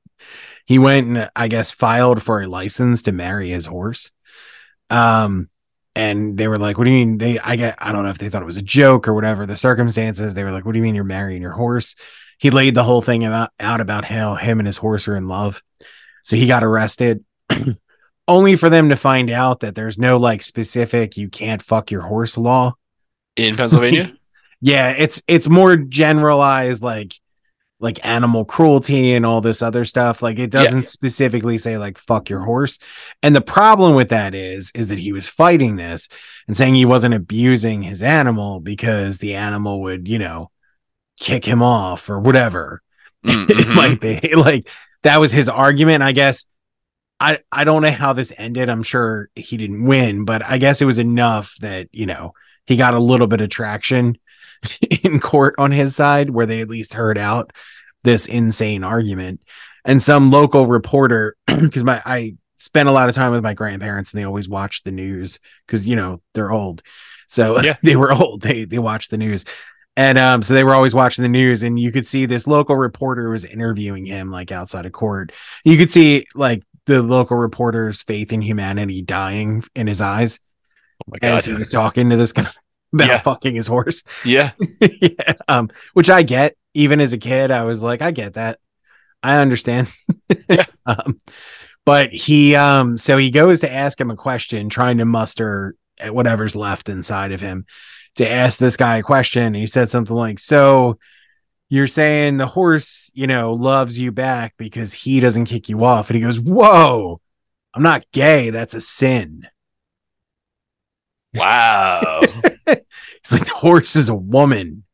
He 0.67 0.79
went 0.79 1.07
and 1.07 1.31
I 1.37 1.49
guess 1.49 1.71
filed 1.71 2.23
for 2.23 2.43
a 2.43 2.47
license 2.47 3.03
to 3.03 3.13
marry 3.13 3.51
his 3.51 3.67
horse. 3.67 4.11
Um 4.91 5.51
and 5.99 6.39
they 6.39 6.47
were 6.47 6.59
like, 6.59 6.79
What 6.79 6.85
do 6.85 6.91
you 6.91 6.97
mean? 7.05 7.19
They 7.19 7.41
I 7.41 7.57
get 7.57 7.75
I 7.79 7.91
don't 7.91 8.05
know 8.05 8.11
if 8.11 8.19
they 8.19 8.29
thought 8.29 8.43
it 8.43 8.47
was 8.47 8.57
a 8.57 8.63
joke 8.63 9.09
or 9.09 9.15
whatever 9.15 9.47
the 9.47 9.57
circumstances. 9.57 10.33
They 10.33 10.45
were 10.45 10.53
like, 10.53 10.65
What 10.65 10.73
do 10.73 10.79
you 10.79 10.83
mean 10.83 10.95
you're 10.95 11.03
marrying 11.03 11.43
your 11.43 11.53
horse? 11.53 11.97
He 12.39 12.51
laid 12.51 12.75
the 12.75 12.85
whole 12.85 13.03
thing 13.03 13.25
about 13.25 13.51
out 13.59 13.81
about 13.81 14.05
how 14.05 14.37
him 14.37 14.61
and 14.61 14.67
his 14.67 14.77
horse 14.77 15.09
are 15.09 15.17
in 15.17 15.27
love. 15.27 15.61
So 16.23 16.37
he 16.37 16.47
got 16.47 16.63
arrested. 16.63 17.25
Only 18.29 18.55
for 18.55 18.71
them 18.71 18.91
to 18.91 18.97
find 18.97 19.29
out 19.29 19.61
that 19.61 19.75
there's 19.75 19.99
no 19.99 20.19
like 20.19 20.43
specific 20.45 21.17
you 21.17 21.29
can't 21.29 21.63
fuck 21.63 21.91
your 21.91 22.03
horse 22.03 22.39
law. 22.39 22.77
In 23.37 23.57
Pennsylvania? 23.57 24.15
Yeah, 24.61 24.91
it's 24.91 25.23
it's 25.29 25.49
more 25.49 25.77
generalized 25.77 26.83
like 26.83 27.15
like 27.81 28.05
animal 28.05 28.45
cruelty 28.45 29.15
and 29.15 29.25
all 29.25 29.41
this 29.41 29.63
other 29.63 29.85
stuff. 29.85 30.21
Like 30.21 30.39
it 30.39 30.51
doesn't 30.51 30.89
specifically 30.89 31.59
say 31.59 31.79
like 31.79 31.97
fuck 31.97 32.29
your 32.29 32.41
horse. 32.41 32.79
And 33.23 33.37
the 33.37 33.41
problem 33.41 33.95
with 33.95 34.09
that 34.09 34.35
is 34.35 34.73
is 34.75 34.89
that 34.89 34.99
he 34.99 35.13
was 35.13 35.29
fighting 35.29 35.77
this 35.77 36.09
and 36.47 36.57
saying 36.57 36.75
he 36.75 36.85
wasn't 36.85 37.15
abusing 37.15 37.83
his 37.83 38.03
animal 38.03 38.61
because 38.61 39.19
the 39.19 39.35
animal 39.37 39.81
would, 39.83 40.09
you 40.09 40.19
know, 40.19 40.51
kick 41.19 41.45
him 41.45 41.63
off 41.63 42.11
or 42.11 42.19
whatever. 42.19 42.83
Mm, 43.25 43.51
it 43.51 43.69
might 43.69 44.01
be. 44.01 44.21
Like 44.37 44.69
that 45.03 45.21
was 45.21 45.33
his 45.33 45.49
argument 45.49 46.03
i 46.03 46.13
guess. 46.13 46.45
I 47.21 47.41
i 47.53 47.65
don't 47.65 47.83
know 47.83 47.91
how 47.91 48.13
this 48.13 48.33
ended. 48.37 48.69
I'm 48.69 48.83
sure 48.83 49.29
he 49.35 49.57
didn't 49.57 49.85
win 49.85 50.25
but 50.25 50.45
i 50.45 50.59
guess 50.59 50.81
it 50.81 50.85
was 50.85 50.99
enough 50.99 51.55
that 51.61 51.89
you 51.93 52.07
know 52.07 52.33
he 52.67 52.77
got 52.77 52.95
a 52.95 53.01
little 53.01 53.27
bit 53.27 53.41
of 53.41 53.49
traction 53.49 54.19
in 55.05 55.21
court 55.21 55.55
on 55.59 55.73
his 55.73 55.95
side 55.97 56.31
where 56.31 56.47
they 56.47 56.61
at 56.61 56.69
least 56.69 56.95
heard 56.95 57.19
out 57.19 57.53
this 58.05 58.27
insane 58.27 58.85
argument. 58.85 59.41
And 59.85 60.03
some 60.03 60.31
local 60.31 60.67
reporter 60.67 61.37
because 61.47 61.85
my 61.85 62.03
i 62.05 62.35
spent 62.59 62.89
a 62.89 62.93
lot 62.93 63.09
of 63.09 63.15
time 63.15 63.31
with 63.33 63.43
my 63.43 63.55
grandparents 63.55 64.13
and 64.13 64.21
they 64.21 64.25
always 64.25 64.49
watched 64.49 64.85
the 64.85 64.91
news 64.91 65.39
because 65.67 65.87
you 65.87 65.97
know 65.97 66.21
they're 66.35 66.51
old. 66.51 66.83
So 67.29 67.61
Yeah. 67.63 67.77
they 67.83 67.97
were 67.97 68.13
old. 68.13 68.43
They 68.43 68.65
they 68.65 68.79
watch 68.79 69.09
the 69.09 69.19
news. 69.19 69.45
And 69.97 70.17
um, 70.17 70.43
so 70.45 70.55
they 70.55 70.63
were 70.63 70.75
always 70.75 70.95
watching 70.95 71.23
the 71.23 71.29
news, 71.29 71.65
and 71.65 71.77
you 71.79 71.91
could 71.91 72.07
see 72.07 72.25
this 72.25 72.47
local 72.47 72.77
reporter 72.77 73.31
was 73.31 73.45
interviewing 73.45 74.07
him 74.07 74.31
like 74.31 74.53
outside 74.53 74.87
of 74.87 74.93
court. 74.93 75.33
You 75.65 75.77
could 75.77 75.91
see 75.91 76.25
like 76.37 76.63
the 76.87 77.03
local 77.03 77.37
reporter's 77.37 78.03
faith 78.03 78.33
in 78.33 78.41
humanity 78.41 79.03
dying 79.03 79.65
in 79.75 79.89
his 79.89 80.01
eyes 80.01 80.39
Oh 81.01 81.13
my 81.23 81.29
as 81.29 81.45
he 81.47 81.53
was 81.53 81.71
talking 81.71 82.11
to 82.11 82.17
this 82.17 82.33
guy 82.33 82.47
about 82.93 83.09
Yeah. 83.09 83.21
fucking 83.21 83.55
his 83.55 83.67
horse. 83.67 84.03
Yeah. 84.25 84.53
yeah, 84.81 85.35
um, 85.49 85.71
which 85.95 86.11
I 86.11 86.23
get. 86.23 86.57
Even 86.75 87.01
as 87.01 87.13
a 87.13 87.19
kid, 87.19 87.51
I 87.51 87.65
was 87.65 87.83
like, 87.83 88.03
I 88.03 88.11
get 88.13 88.35
that. 88.35 88.59
I 89.23 89.39
understand. 89.39 89.89
Yeah. 90.49 90.65
um, 90.87 91.21
but 91.85 92.11
he, 92.13 92.55
um, 92.55 92.97
so 92.99 93.17
he 93.19 93.31
goes 93.31 93.61
to 93.61 93.73
ask 93.73 94.01
him 94.01 94.11
a 94.11 94.17
question, 94.17 94.69
trying 94.69 94.99
to 94.99 95.05
muster 95.05 95.75
whatever's 96.07 96.55
left 96.55 96.89
inside 96.89 97.33
of 97.33 97.41
him 97.41 97.67
to 98.17 98.29
ask 98.29 98.59
this 98.59 98.77
guy 98.77 98.99
a 98.99 99.03
question. 99.03 99.55
He 99.55 99.67
said 99.67 99.91
something 99.91 100.15
like, 100.15 100.39
So 100.39 100.99
you're 101.69 101.87
saying 101.87 102.37
the 102.37 102.47
horse, 102.47 103.11
you 103.15 103.27
know, 103.27 103.53
loves 103.53 103.99
you 103.99 104.13
back 104.13 104.55
because 104.59 104.93
he 104.93 105.21
doesn't 105.21 105.47
kick 105.47 105.69
you 105.69 105.83
off. 105.85 106.09
And 106.11 106.17
he 106.17 106.23
goes, 106.23 106.39
Whoa, 106.41 107.21
I'm 107.75 107.83
not 107.83 108.11
gay. 108.13 108.51
That's 108.51 108.75
a 108.75 108.81
sin. 108.81 109.47
Wow. 111.39 112.23
It's 113.21 113.33
like 113.33 113.45
the 113.45 113.55
horse 113.55 113.95
is 113.97 114.09
a 114.09 114.15
woman. 114.15 114.85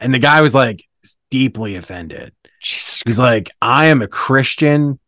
And 0.00 0.12
the 0.12 0.18
guy 0.18 0.40
was 0.42 0.54
like 0.54 0.84
deeply 1.30 1.76
offended. 1.76 2.32
Jesus 2.60 3.02
He's 3.06 3.16
Christ. 3.16 3.18
like, 3.18 3.50
I 3.60 3.86
am 3.86 4.02
a 4.02 4.08
Christian. 4.08 4.98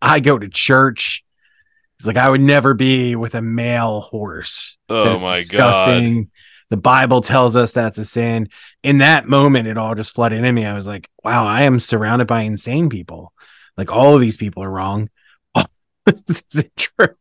I 0.00 0.20
go 0.20 0.38
to 0.38 0.48
church. 0.48 1.24
He's 1.98 2.06
like, 2.06 2.16
I 2.16 2.30
would 2.30 2.40
never 2.40 2.74
be 2.74 3.16
with 3.16 3.34
a 3.34 3.42
male 3.42 4.00
horse. 4.00 4.78
oh 4.88 5.18
That's 5.18 5.52
my 5.52 5.58
god. 5.58 6.26
The 6.70 6.76
Bible 6.76 7.20
tells 7.20 7.56
us 7.56 7.72
that's 7.72 7.98
a 7.98 8.04
sin. 8.04 8.48
In 8.84 8.98
that 8.98 9.26
moment, 9.26 9.66
it 9.66 9.76
all 9.76 9.94
just 9.96 10.14
flooded 10.14 10.44
in 10.44 10.54
me. 10.54 10.64
I 10.64 10.74
was 10.74 10.86
like, 10.86 11.08
wow, 11.24 11.44
I 11.44 11.62
am 11.62 11.80
surrounded 11.80 12.28
by 12.28 12.42
insane 12.42 12.88
people. 12.88 13.32
Like 13.76 13.90
all 13.90 14.14
of 14.14 14.20
these 14.20 14.36
people 14.36 14.62
are 14.62 14.70
wrong. 14.70 15.10
this 16.06 16.44
isn't 16.54 16.76
true. 16.76 17.16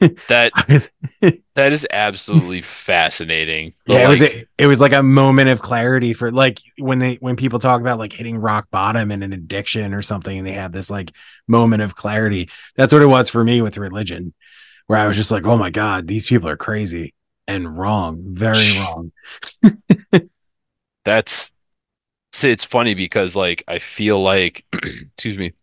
That 0.00 0.52
that 1.54 1.72
is 1.72 1.86
absolutely 1.90 2.60
fascinating. 2.60 3.74
But, 3.86 3.92
yeah, 3.94 4.04
it 4.04 4.08
was 4.08 4.20
like, 4.20 4.34
a, 4.34 4.44
it 4.58 4.66
was 4.66 4.80
like 4.80 4.92
a 4.92 5.02
moment 5.02 5.48
of 5.48 5.60
clarity 5.60 6.12
for 6.12 6.30
like 6.30 6.60
when 6.78 6.98
they 6.98 7.16
when 7.16 7.36
people 7.36 7.58
talk 7.58 7.80
about 7.80 7.98
like 7.98 8.12
hitting 8.12 8.38
rock 8.38 8.70
bottom 8.70 9.10
in 9.10 9.22
an 9.22 9.32
addiction 9.32 9.92
or 9.94 10.02
something, 10.02 10.38
and 10.38 10.46
they 10.46 10.52
have 10.52 10.72
this 10.72 10.90
like 10.90 11.12
moment 11.48 11.82
of 11.82 11.96
clarity. 11.96 12.48
That's 12.76 12.92
what 12.92 13.02
it 13.02 13.06
was 13.06 13.28
for 13.28 13.42
me 13.42 13.60
with 13.60 13.76
religion, 13.76 14.34
where 14.86 14.98
I 14.98 15.06
was 15.06 15.16
just 15.16 15.30
like, 15.30 15.46
oh 15.46 15.56
my 15.56 15.70
god, 15.70 16.06
these 16.06 16.26
people 16.26 16.48
are 16.48 16.56
crazy 16.56 17.14
and 17.48 17.76
wrong, 17.76 18.22
very 18.22 18.78
wrong. 18.78 19.10
that's 21.04 21.50
it's 22.40 22.64
funny 22.64 22.94
because 22.94 23.34
like 23.34 23.64
I 23.66 23.80
feel 23.80 24.22
like 24.22 24.64
excuse 24.72 25.36
me. 25.36 25.54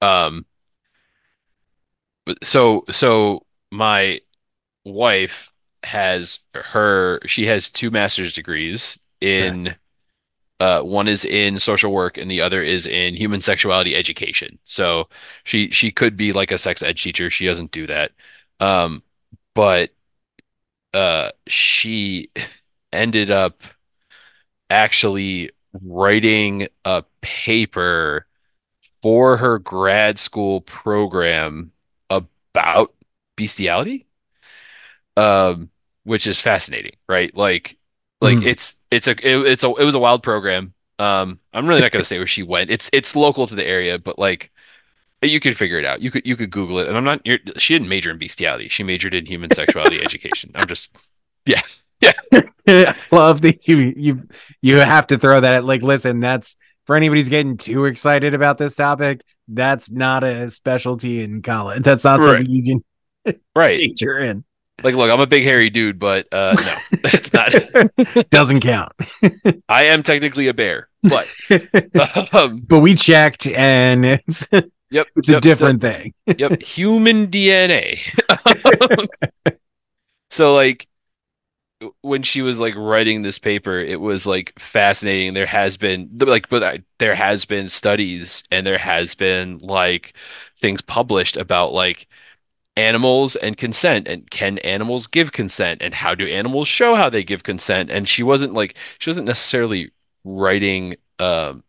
Um 0.00 0.46
so 2.42 2.84
so 2.90 3.46
my 3.70 4.20
wife 4.84 5.52
has 5.84 6.40
her 6.54 7.20
she 7.26 7.46
has 7.46 7.70
two 7.70 7.90
master's 7.90 8.32
degrees 8.34 8.98
in 9.20 9.76
Uh, 10.60 10.82
one 10.82 11.08
is 11.08 11.24
in 11.24 11.58
social 11.58 11.92
work 11.92 12.18
and 12.18 12.30
the 12.30 12.40
other 12.40 12.62
is 12.62 12.86
in 12.86 13.14
human 13.16 13.40
sexuality 13.42 13.96
education. 13.96 14.58
So 14.64 15.08
she 15.44 15.70
she 15.70 15.92
could 15.92 16.16
be 16.16 16.32
like 16.32 16.52
a 16.52 16.58
sex 16.58 16.82
ed 16.82 16.96
teacher. 16.98 17.30
She 17.30 17.46
doesn't 17.46 17.72
do 17.72 17.86
that. 17.88 18.12
Um, 18.60 19.02
but 19.54 19.90
uh, 20.94 21.30
she 21.46 22.30
ended 22.92 23.30
up 23.30 23.62
actually 24.70 25.50
writing 25.82 26.68
a 26.84 27.04
paper 27.20 28.26
for 29.02 29.36
her 29.38 29.58
grad 29.58 30.18
school 30.18 30.60
program 30.62 31.72
about 32.54 32.94
bestiality 33.36 34.06
um 35.16 35.70
which 36.04 36.26
is 36.26 36.40
fascinating 36.40 36.92
right? 37.08 37.34
Like 37.36 37.78
like 38.20 38.38
Mm. 38.38 38.46
it's 38.46 38.76
it's 38.90 39.08
a 39.08 39.12
it, 39.12 39.46
it's 39.46 39.64
a 39.64 39.68
it 39.74 39.84
was 39.84 39.94
a 39.94 39.98
wild 39.98 40.22
program. 40.22 40.74
Um 40.98 41.40
i'm 41.52 41.66
really 41.66 41.80
not 41.80 41.90
going 41.92 42.02
to 42.02 42.06
say 42.06 42.18
where 42.18 42.26
she 42.26 42.42
went. 42.42 42.70
It's 42.70 42.88
it's 42.92 43.16
local 43.16 43.46
to 43.46 43.54
the 43.54 43.64
area 43.64 43.98
but 43.98 44.18
like 44.18 44.50
you 45.22 45.40
could 45.40 45.56
figure 45.58 45.78
it 45.78 45.84
out. 45.86 46.02
You 46.02 46.10
could 46.10 46.26
you 46.26 46.36
could 46.36 46.50
google 46.50 46.78
it. 46.80 46.88
And 46.88 46.96
i'm 46.96 47.04
not 47.04 47.20
you're, 47.26 47.38
she 47.58 47.74
didn't 47.74 47.88
major 47.88 48.10
in 48.10 48.18
bestiality. 48.18 48.68
She 48.68 48.82
majored 48.84 49.14
in 49.14 49.26
human 49.26 49.50
sexuality 49.52 50.02
education. 50.04 50.52
I'm 50.54 50.68
just 50.68 50.90
yeah 51.46 51.62
I 52.02 52.96
love 53.12 53.40
the 53.42 53.58
you 53.64 53.76
you 53.96 54.28
you 54.60 54.76
have 54.78 55.06
to 55.08 55.18
throw 55.18 55.40
that 55.40 55.54
at 55.54 55.64
like 55.64 55.82
listen 55.82 56.20
that's 56.20 56.56
for 56.86 56.96
anybody 56.96 57.20
who's 57.20 57.28
getting 57.28 57.56
too 57.56 57.84
excited 57.86 58.34
about 58.34 58.58
this 58.58 58.74
topic 58.74 59.22
that's 59.48 59.90
not 59.90 60.24
a 60.24 60.50
specialty 60.50 61.22
in 61.22 61.42
college. 61.42 61.82
That's 61.82 62.04
not 62.04 62.20
Right. 62.20 62.38
something 62.38 62.50
you 62.50 62.80
can 63.24 63.34
right. 63.56 63.78
major 63.80 64.18
in. 64.18 64.44
Like 64.82 64.94
look 64.96 65.10
i'm 65.12 65.20
a 65.20 65.26
big 65.26 65.44
hairy 65.44 65.70
dude 65.70 65.98
but 66.00 66.26
uh 66.32 66.56
no 66.58 66.98
it's 67.04 67.32
not 67.32 67.52
doesn't 68.30 68.60
count. 68.60 68.92
I 69.68 69.84
am 69.84 70.02
technically 70.02 70.48
a 70.48 70.54
bear 70.54 70.88
but 71.02 71.28
um 72.34 72.60
but 72.66 72.80
we 72.80 72.94
checked 72.96 73.46
and 73.48 74.04
it's 74.04 74.48
yep 74.90 75.06
it's 75.14 75.28
a 75.28 75.32
yep, 75.32 75.42
different 75.42 75.82
thing. 75.82 76.14
yep 76.36 76.60
human 76.62 77.28
dna 77.28 77.96
so 80.30 80.54
like 80.54 80.88
when 82.02 82.22
she 82.22 82.42
was 82.42 82.60
like 82.60 82.74
writing 82.76 83.22
this 83.22 83.38
paper 83.38 83.78
it 83.78 84.00
was 84.00 84.26
like 84.26 84.52
fascinating. 84.58 85.34
There 85.34 85.46
has 85.46 85.76
been 85.76 86.10
like 86.18 86.48
but 86.48 86.62
I, 86.62 86.78
there 86.98 87.14
has 87.14 87.44
been 87.44 87.68
studies 87.68 88.44
and 88.50 88.66
there 88.66 88.78
has 88.78 89.14
been 89.14 89.58
like 89.58 90.14
things 90.58 90.82
published 90.82 91.36
about 91.36 91.72
like 91.72 92.08
animals 92.76 93.36
and 93.36 93.56
consent 93.56 94.08
and 94.08 94.30
can 94.30 94.58
animals 94.58 95.06
give 95.06 95.32
consent 95.32 95.82
and 95.82 95.94
how 95.94 96.14
do 96.14 96.26
animals 96.26 96.68
show 96.68 96.94
how 96.94 97.10
they 97.10 97.24
give 97.24 97.42
consent? 97.42 97.90
And 97.90 98.08
she 98.08 98.22
wasn't 98.22 98.54
like 98.54 98.76
she 98.98 99.10
wasn't 99.10 99.26
necessarily 99.26 99.92
writing 100.24 100.96
um 101.18 101.64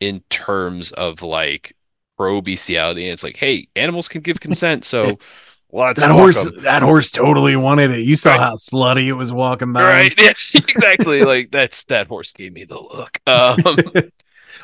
in 0.00 0.20
terms 0.30 0.92
of 0.92 1.22
like 1.22 1.76
pro 2.16 2.40
bestiality 2.40 3.04
and 3.04 3.12
it's 3.12 3.22
like 3.24 3.36
hey 3.36 3.68
animals 3.76 4.08
can 4.08 4.22
give 4.22 4.40
consent 4.40 4.84
so 4.84 5.18
let's 5.72 6.00
that 6.00 6.10
horse, 6.10 6.46
'em. 6.46 6.62
that 6.62 6.82
horse 6.82 7.10
totally 7.10 7.56
wanted 7.56 7.90
it. 7.90 8.00
You 8.00 8.16
saw 8.16 8.30
Right. 8.30 8.40
how 8.40 8.54
slutty 8.54 9.06
it 9.06 9.12
was 9.14 9.32
walking 9.32 9.72
by. 9.72 9.82
Right. 9.82 10.14
Yeah, 10.20 10.32
exactly. 10.54 11.22
Like 11.22 11.50
that's 11.50 11.84
that 11.84 12.06
horse 12.08 12.32
gave 12.32 12.52
me 12.52 12.64
the 12.64 12.78
look. 12.78 13.18
Um 13.26 13.56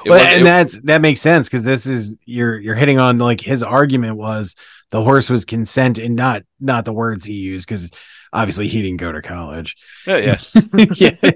well, 0.07 0.19
was- 0.19 0.27
and 0.27 0.41
it- 0.41 0.45
that's 0.45 0.81
that 0.83 1.01
makes 1.03 1.21
sense 1.21 1.49
because 1.49 1.65
this 1.65 1.87
is 1.87 2.17
you're 2.25 2.59
you're 2.59 2.75
hitting 2.75 2.99
on 2.99 3.19
like 3.19 3.41
his 3.41 3.63
argument 3.63 4.17
was 4.17 4.57
the 4.91 5.03
horse 5.03 5.29
was 5.31 5.45
consent 5.45 5.99
and 5.99 6.17
not 6.17 6.43
not 6.61 6.85
the 6.85 6.93
words 6.93 7.25
he 7.25 7.35
used 7.35 7.67
because 7.69 7.91
obviously 8.33 8.67
he 8.69 8.81
didn't 8.83 8.97
go 8.99 9.13
to 9.13 9.21
college. 9.23 9.77
Yeah, 10.07 10.17
yeah. 10.17 10.85
Yeah. 10.97 11.31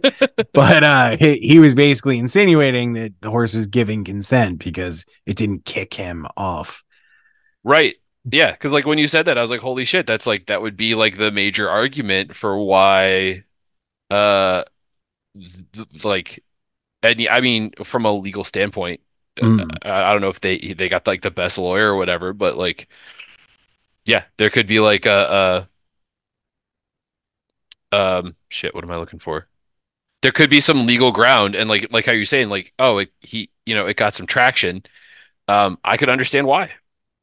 But 0.55 0.83
uh 0.85 1.17
he, 1.19 1.37
he 1.39 1.59
was 1.59 1.75
basically 1.75 2.19
insinuating 2.19 2.95
that 2.95 3.13
the 3.21 3.31
horse 3.31 3.53
was 3.55 3.67
giving 3.67 4.03
consent 4.05 4.59
because 4.59 5.05
it 5.27 5.37
didn't 5.37 5.65
kick 5.67 5.93
him 5.95 6.27
off. 6.37 6.83
Right. 7.63 7.97
Yeah, 8.29 8.53
because 8.53 8.73
like 8.73 8.87
when 8.87 8.99
you 8.99 9.07
said 9.09 9.27
that, 9.27 9.39
I 9.39 9.41
was 9.43 9.51
like, 9.51 9.61
holy 9.61 9.85
shit, 9.85 10.07
that's 10.07 10.27
like 10.27 10.47
that 10.47 10.61
would 10.63 10.77
be 10.77 10.95
like 10.95 11.17
the 11.17 11.31
major 11.31 11.69
argument 11.71 12.35
for 12.35 12.59
why 12.59 13.45
uh 14.11 14.65
th- 15.35 16.05
like 16.05 16.45
and 17.03 17.29
I 17.31 17.41
mean 17.43 17.73
from 17.85 18.07
a 18.07 18.13
legal 18.13 18.45
standpoint, 18.45 19.01
Mm. 19.39 19.71
I, 19.83 20.11
I 20.11 20.13
don't 20.13 20.23
know 20.23 20.29
if 20.31 20.41
they 20.41 20.59
they 20.59 20.89
got 20.89 21.07
like 21.07 21.23
the 21.23 21.31
best 21.31 21.59
lawyer 21.59 21.93
or 21.93 21.97
whatever, 21.97 22.33
but 22.35 22.57
like 22.59 22.89
yeah, 24.05 24.25
there 24.39 24.51
could 24.51 24.67
be 24.67 24.81
like 24.81 25.07
a, 25.07 25.69
a 27.93 27.97
um 27.97 28.37
shit, 28.49 28.75
what 28.75 28.85
am 28.85 28.91
I 28.91 28.97
looking 28.97 29.19
for? 29.19 29.49
There 30.23 30.33
could 30.33 30.51
be 30.51 30.61
some 30.61 30.87
legal 30.87 31.13
ground 31.13 31.55
and 31.57 31.69
like 31.71 31.93
like 31.93 32.07
how 32.07 32.13
you're 32.13 32.27
saying 32.27 32.51
like 32.51 32.75
oh 32.79 32.99
it, 33.01 33.13
he 33.21 33.51
you 33.67 33.75
know 33.75 33.87
it 33.87 33.97
got 33.99 34.15
some 34.15 34.27
traction. 34.27 34.85
Um 35.49 35.79
I 35.85 35.97
could 35.99 36.11
understand 36.11 36.47
why. 36.47 36.73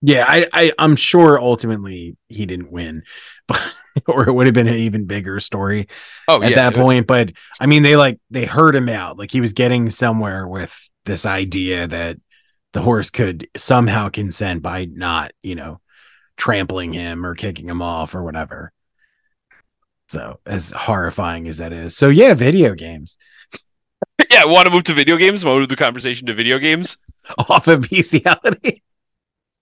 Yeah 0.04 0.26
I, 0.28 0.48
I 0.54 0.74
i'm 0.78 0.96
sure 0.96 1.40
ultimately 1.40 2.18
he 2.28 2.46
didn't 2.46 2.72
win 2.72 3.04
but 3.48 3.60
or 4.08 4.28
it 4.28 4.34
would 4.34 4.46
have 4.46 4.54
been 4.54 4.68
an 4.68 4.76
even 4.76 5.06
bigger 5.06 5.40
story 5.40 5.88
Oh 6.28 6.44
at 6.44 6.52
yeah. 6.52 6.56
that 6.58 6.76
point 6.76 7.08
but 7.08 7.32
i 7.60 7.66
mean 7.66 7.82
they 7.82 7.96
like 7.96 8.20
they 8.30 8.46
heard 8.46 8.76
him 8.76 8.90
out 8.90 9.18
like 9.18 9.32
he 9.32 9.42
was 9.42 9.54
getting 9.54 9.90
somewhere 9.90 10.48
with 10.48 10.90
this 11.06 11.26
idea 11.26 11.88
that 11.88 12.18
the 12.74 12.82
horse 12.82 13.10
could 13.10 13.48
somehow 13.56 14.10
consent 14.10 14.62
by 14.62 14.86
not 14.86 15.32
you 15.42 15.56
know 15.56 15.80
trampling 16.36 16.94
him 16.94 17.26
or 17.26 17.34
kicking 17.36 17.70
him 17.70 17.82
off 17.82 18.14
or 18.14 18.24
whatever 18.24 18.72
so 20.10 20.40
as 20.46 20.72
horrifying 20.72 21.48
as 21.48 21.58
that 21.58 21.72
is 21.72 21.96
so 21.96 22.10
yeah 22.10 22.34
video 22.34 22.76
games 22.76 23.18
Yeah, 24.30 24.46
want 24.46 24.68
to 24.68 24.72
move 24.72 24.84
to 24.84 24.94
video 24.94 25.18
games? 25.18 25.44
Want 25.44 25.56
to 25.56 25.60
move 25.62 25.70
the 25.70 25.76
conversation 25.76 26.28
to 26.28 26.34
video 26.34 26.60
games? 26.60 26.98
off 27.50 27.68
of 27.68 27.90
bestiality 27.90 28.84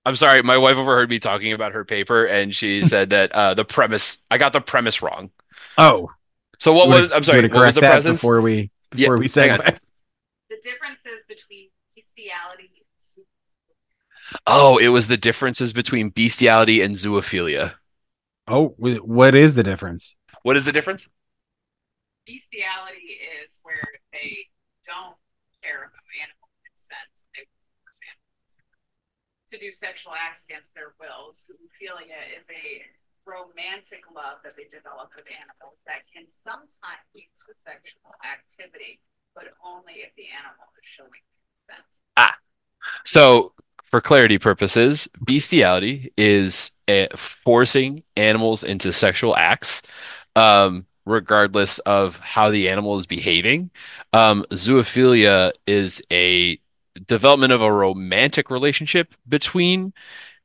I'm 0.06 0.16
sorry, 0.16 0.42
my 0.42 0.58
wife 0.58 0.78
overheard 0.78 1.10
me 1.10 1.20
talking 1.20 1.54
about 1.54 1.74
her 1.74 1.86
paper, 1.86 2.26
and 2.26 2.54
she 2.56 2.84
said 2.84 3.12
that 3.12 3.32
uh, 3.34 3.54
the 3.54 3.64
premise. 3.66 4.24
I 4.32 4.38
got 4.40 4.52
the 4.54 4.62
premise 4.62 5.02
wrong. 5.02 5.30
oh 5.78 6.10
So 6.60 6.74
what 6.74 6.86
you 6.86 6.90
wanna- 6.90 7.02
was? 7.02 7.12
I'm 7.12 7.24
sorry. 7.24 7.48
What 7.48 7.66
was 7.66 7.76
the 7.76 7.82
that 7.82 7.92
presence? 7.92 8.20
before 8.22 8.42
we 8.42 8.72
Yeah, 8.96 9.08
before 9.08 9.18
we 9.18 9.28
hang 9.34 9.52
on. 9.52 9.60
segue 9.60 9.78
The 10.50 10.58
differences 10.64 11.22
between 11.30 11.70
bestiality 11.96 12.70
and 12.76 13.26
Oh, 14.48 14.78
it 14.78 14.88
was 14.90 15.08
the 15.08 15.18
differences 15.18 15.72
between 15.74 16.10
bestiality 16.10 16.82
and 16.82 16.96
zoophilia. 16.96 17.76
oh 18.48 18.70
what 18.78 19.36
is 19.36 19.56
the 19.56 19.64
difference 19.64 20.16
What 20.44 20.58
is 20.58 20.66
the 20.66 20.72
difference? 20.72 21.08
bestiality 22.26 23.20
is 23.44 23.60
where 23.64 23.88
they 24.14 24.48
don't 24.86 25.16
care 25.64 25.84
about 25.90 26.06
animal 26.22 26.48
consent. 26.66 27.12
They 27.36 27.44
force 27.84 28.00
animals 28.08 28.54
to 29.52 29.58
do 29.60 29.72
sexual 29.72 30.14
acts 30.16 30.44
against 30.48 30.74
their 30.74 30.96
wills. 31.00 31.48
Zoophilia 31.48 32.40
is 32.40 32.48
a 32.48 32.88
romantic 33.28 34.02
love 34.16 34.40
that 34.44 34.56
they 34.56 34.66
develop 34.66 35.12
with 35.16 35.28
animals 35.30 35.78
that 35.86 36.02
can 36.14 36.26
sometimes 36.44 37.06
lead 37.14 37.30
to 37.46 37.54
sexual 37.62 38.16
activity, 38.24 39.00
but 39.36 39.52
only 39.64 40.02
if 40.08 40.16
the 40.16 40.32
animal 40.32 40.66
is 40.80 40.88
showing 40.88 41.22
consent. 41.68 41.86
Ah, 42.18 42.36
so, 43.06 43.54
for 43.84 44.02
clarity 44.02 44.38
purposes, 44.40 45.10
bestiality 45.24 46.14
is 46.18 46.72
uh 46.88 47.08
forcing 47.16 48.04
animals 48.16 48.64
into 48.64 48.92
sexual 48.92 49.36
acts, 49.36 49.82
um, 50.36 50.86
regardless 51.06 51.80
of 51.80 52.20
how 52.20 52.50
the 52.50 52.70
animal 52.70 52.98
is 52.98 53.06
behaving. 53.06 53.70
Um, 54.14 54.46
zoophilia 54.52 55.52
is 55.68 56.02
a 56.12 56.61
development 57.08 57.54
of 57.54 57.62
a 57.62 57.72
romantic 57.72 58.50
relationship 58.50 59.14
between 59.28 59.94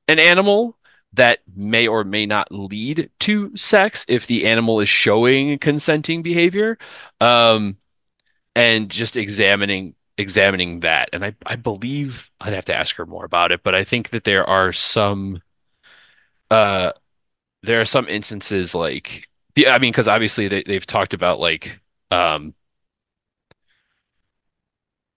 an 0.09 0.19
animal 0.19 0.77
that 1.13 1.41
may 1.55 1.87
or 1.87 2.05
may 2.05 2.27
not 2.27 2.53
lead 2.53 3.11
to 3.21 3.57
sex 3.57 4.05
if 4.09 4.27
the 4.27 4.47
animal 4.47 4.81
is 4.81 4.89
showing 4.89 5.59
consenting 5.59 6.23
behavior. 6.23 6.79
Um, 7.21 7.79
and 8.57 8.89
just 8.91 9.17
examining 9.17 9.95
examining 10.19 10.81
that 10.81 11.11
and 11.13 11.25
I, 11.25 11.35
I 11.45 11.57
believe 11.57 12.31
I'd 12.41 12.55
have 12.55 12.65
to 12.67 12.75
ask 12.75 12.97
her 12.97 13.05
more 13.05 13.27
about 13.27 13.53
it 13.53 13.63
but 13.63 13.75
I 13.75 13.85
think 13.85 14.11
that 14.11 14.25
there 14.25 14.49
are 14.49 14.73
some 14.73 15.43
uh 16.51 16.93
there 17.63 17.81
are 17.81 17.87
some 17.87 18.09
instances 18.09 18.75
like 18.75 19.29
I 19.67 19.79
mean 19.79 19.93
because 19.93 20.09
obviously 20.09 20.49
they, 20.49 20.65
they've 20.65 20.87
talked 20.87 21.15
about 21.15 21.41
like 21.41 21.81
um 22.11 22.55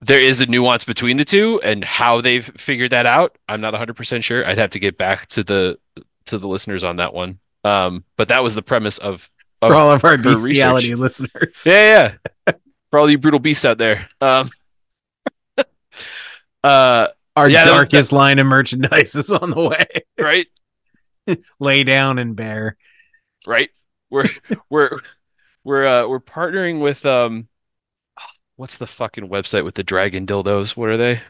there 0.02 0.20
is 0.20 0.40
a 0.40 0.46
nuance 0.46 0.84
between 0.84 1.16
the 1.18 1.24
two 1.24 1.60
and 1.62 1.84
how 1.84 2.20
they've 2.20 2.44
figured 2.56 2.92
that 2.92 3.06
out 3.06 3.36
I'm 3.48 3.60
not 3.60 3.74
100% 3.74 4.22
sure 4.24 4.46
I'd 4.46 4.58
have 4.58 4.70
to 4.70 4.78
get 4.78 4.96
back 4.96 5.26
to 5.28 5.42
the 5.44 5.78
to 6.26 6.38
the 6.38 6.48
listeners 6.48 6.84
on 6.84 6.96
that 6.96 7.12
one 7.14 7.38
um 7.64 8.04
but 8.16 8.28
that 8.28 8.42
was 8.42 8.54
the 8.54 8.62
premise 8.62 8.98
of, 8.98 9.30
of 9.62 9.68
for 9.70 9.74
all 9.74 9.92
of 9.92 10.04
our 10.04 10.16
bestiality 10.16 10.94
research. 10.94 10.98
listeners 10.98 11.62
yeah, 11.66 12.14
yeah. 12.46 12.52
For 12.90 12.98
all 12.98 13.08
you 13.10 13.18
brutal 13.18 13.38
beasts 13.40 13.64
out 13.64 13.78
there. 13.78 14.08
Um, 14.20 14.50
uh, 16.64 17.08
our 17.36 17.48
Yeah, 17.48 17.64
that 17.64 17.70
was- 17.70 17.78
darkest 17.78 18.12
line 18.12 18.38
of 18.38 18.46
merchandise 18.46 19.14
is 19.14 19.30
on 19.30 19.50
the 19.50 19.60
way 19.62 19.84
right, 20.18 20.46
lay 21.60 21.84
down 21.84 22.18
and 22.18 22.34
bear 22.36 22.76
right. 23.46 23.70
We're 24.10 24.28
we're 24.68 24.98
we're 25.62 25.86
uh 25.86 26.08
we're 26.08 26.18
partnering 26.20 26.80
with 26.80 27.06
um 27.06 27.46
what's 28.60 28.76
the 28.76 28.86
fucking 28.86 29.26
website 29.26 29.64
with 29.64 29.74
the 29.74 29.82
dragon 29.82 30.26
dildos? 30.26 30.76
What 30.76 30.90
are 30.90 30.98
they? 30.98 31.22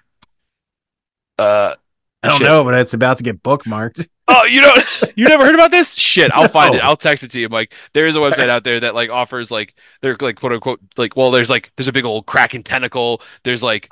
Uh, 1.39 1.77
I 2.25 2.29
don't 2.29 2.39
Shit. 2.39 2.45
know, 2.45 2.65
but 2.65 2.75
it's 2.75 2.93
about 2.93 3.19
to 3.19 3.23
get 3.23 3.41
bookmarked. 3.41 4.09
oh, 4.29 4.45
you 4.47 4.61
don't, 4.61 4.85
you 5.17 5.27
never 5.27 5.47
heard 5.47 5.55
about 5.55 5.71
this? 5.71 5.95
Shit, 5.95 6.33
I'll 6.35 6.49
find 6.49 6.75
it. 6.75 6.83
I'll 6.83 6.97
text 6.97 7.23
it 7.23 7.31
to 7.31 7.41
you, 7.41 7.49
Mike. 7.49 7.73
There 7.93 8.09
is 8.09 8.17
a 8.17 8.19
website 8.19 8.49
out 8.49 8.65
there 8.65 8.81
that 8.81 8.97
like 8.97 9.11
offers 9.11 9.53
like 9.53 9.77
they're 10.03 10.17
like 10.21 10.37
quote 10.37 10.53
unquote 10.53 10.81
like 10.97 11.15
well, 11.15 11.31
there's 11.31 11.49
like 11.49 11.71
there's 11.77 11.87
a 11.87 11.93
big 11.93 12.05
old 12.05 12.27
kraken 12.27 12.65
tentacle. 12.65 13.23
There's 13.45 13.63
like 13.63 13.89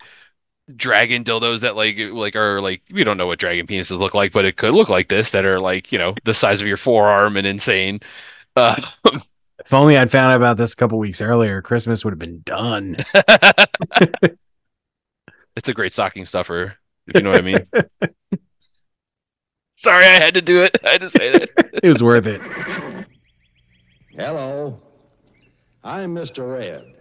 dragon 0.74 1.22
dildos 1.22 1.60
that 1.60 1.76
like 1.76 1.96
like 1.96 2.34
are 2.34 2.60
like 2.60 2.82
we 2.90 3.04
don't 3.04 3.18
know 3.18 3.28
what 3.28 3.38
dragon 3.38 3.68
penises 3.68 4.00
look 4.00 4.14
like, 4.14 4.32
but 4.32 4.46
it 4.46 4.56
could 4.56 4.74
look 4.74 4.88
like 4.88 5.08
this 5.08 5.30
that 5.30 5.44
are 5.44 5.60
like 5.60 5.92
you 5.92 5.98
know 5.98 6.16
the 6.24 6.34
size 6.34 6.60
of 6.60 6.66
your 6.66 6.76
forearm 6.76 7.36
and 7.36 7.46
insane. 7.46 8.00
Uh, 8.56 8.74
If 9.68 9.74
only 9.74 9.98
I'd 9.98 10.10
found 10.10 10.32
out 10.32 10.36
about 10.38 10.56
this 10.56 10.72
a 10.72 10.76
couple 10.76 10.98
weeks 10.98 11.20
earlier, 11.20 11.60
Christmas 11.60 12.02
would 12.02 12.12
have 12.12 12.18
been 12.18 12.40
done. 12.40 12.96
it's 15.54 15.68
a 15.68 15.74
great 15.74 15.92
stocking 15.92 16.24
stuffer, 16.24 16.78
if 17.06 17.16
you 17.16 17.20
know 17.20 17.32
what 17.32 17.40
I 17.40 17.42
mean. 17.42 17.66
Sorry, 19.76 20.06
I 20.06 20.20
had 20.20 20.32
to 20.32 20.40
do 20.40 20.62
it. 20.62 20.78
I 20.82 20.92
had 20.92 21.02
to 21.02 21.10
say 21.10 21.32
that. 21.32 21.50
It 21.82 21.88
was 21.90 22.02
worth 22.02 22.24
it. 22.26 22.40
Hello, 24.16 24.80
I'm 25.84 26.14
Mr. 26.14 26.58
Ed. 26.58 26.94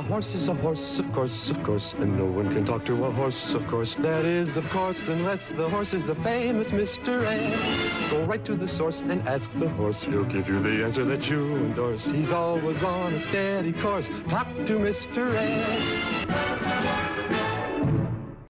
A 0.00 0.02
horse 0.02 0.34
is 0.34 0.48
a 0.48 0.54
horse, 0.54 0.98
of 0.98 1.12
course, 1.12 1.50
of 1.50 1.62
course, 1.62 1.92
and 1.98 2.16
no 2.16 2.24
one 2.24 2.54
can 2.54 2.64
talk 2.64 2.86
to 2.86 3.04
a 3.04 3.10
horse, 3.10 3.52
of 3.52 3.66
course. 3.66 3.96
That 3.96 4.24
is, 4.24 4.56
of 4.56 4.66
course, 4.70 5.08
unless 5.08 5.52
the 5.52 5.68
horse 5.68 5.92
is 5.92 6.04
the 6.04 6.14
famous 6.14 6.70
Mr. 6.70 7.26
Ed. 7.26 8.10
Go 8.10 8.24
right 8.24 8.42
to 8.46 8.54
the 8.54 8.66
source 8.66 9.00
and 9.00 9.20
ask 9.28 9.52
the 9.56 9.68
horse. 9.68 10.02
He'll 10.02 10.24
give 10.24 10.48
you 10.48 10.58
the 10.62 10.82
answer 10.82 11.04
that 11.04 11.28
you 11.28 11.54
endorse. 11.54 12.06
He's 12.06 12.32
always 12.32 12.82
on 12.82 13.12
a 13.12 13.20
steady 13.20 13.74
course. 13.74 14.08
Talk 14.26 14.48
to 14.64 14.78
Mr. 14.78 15.34
Ed. 15.36 17.49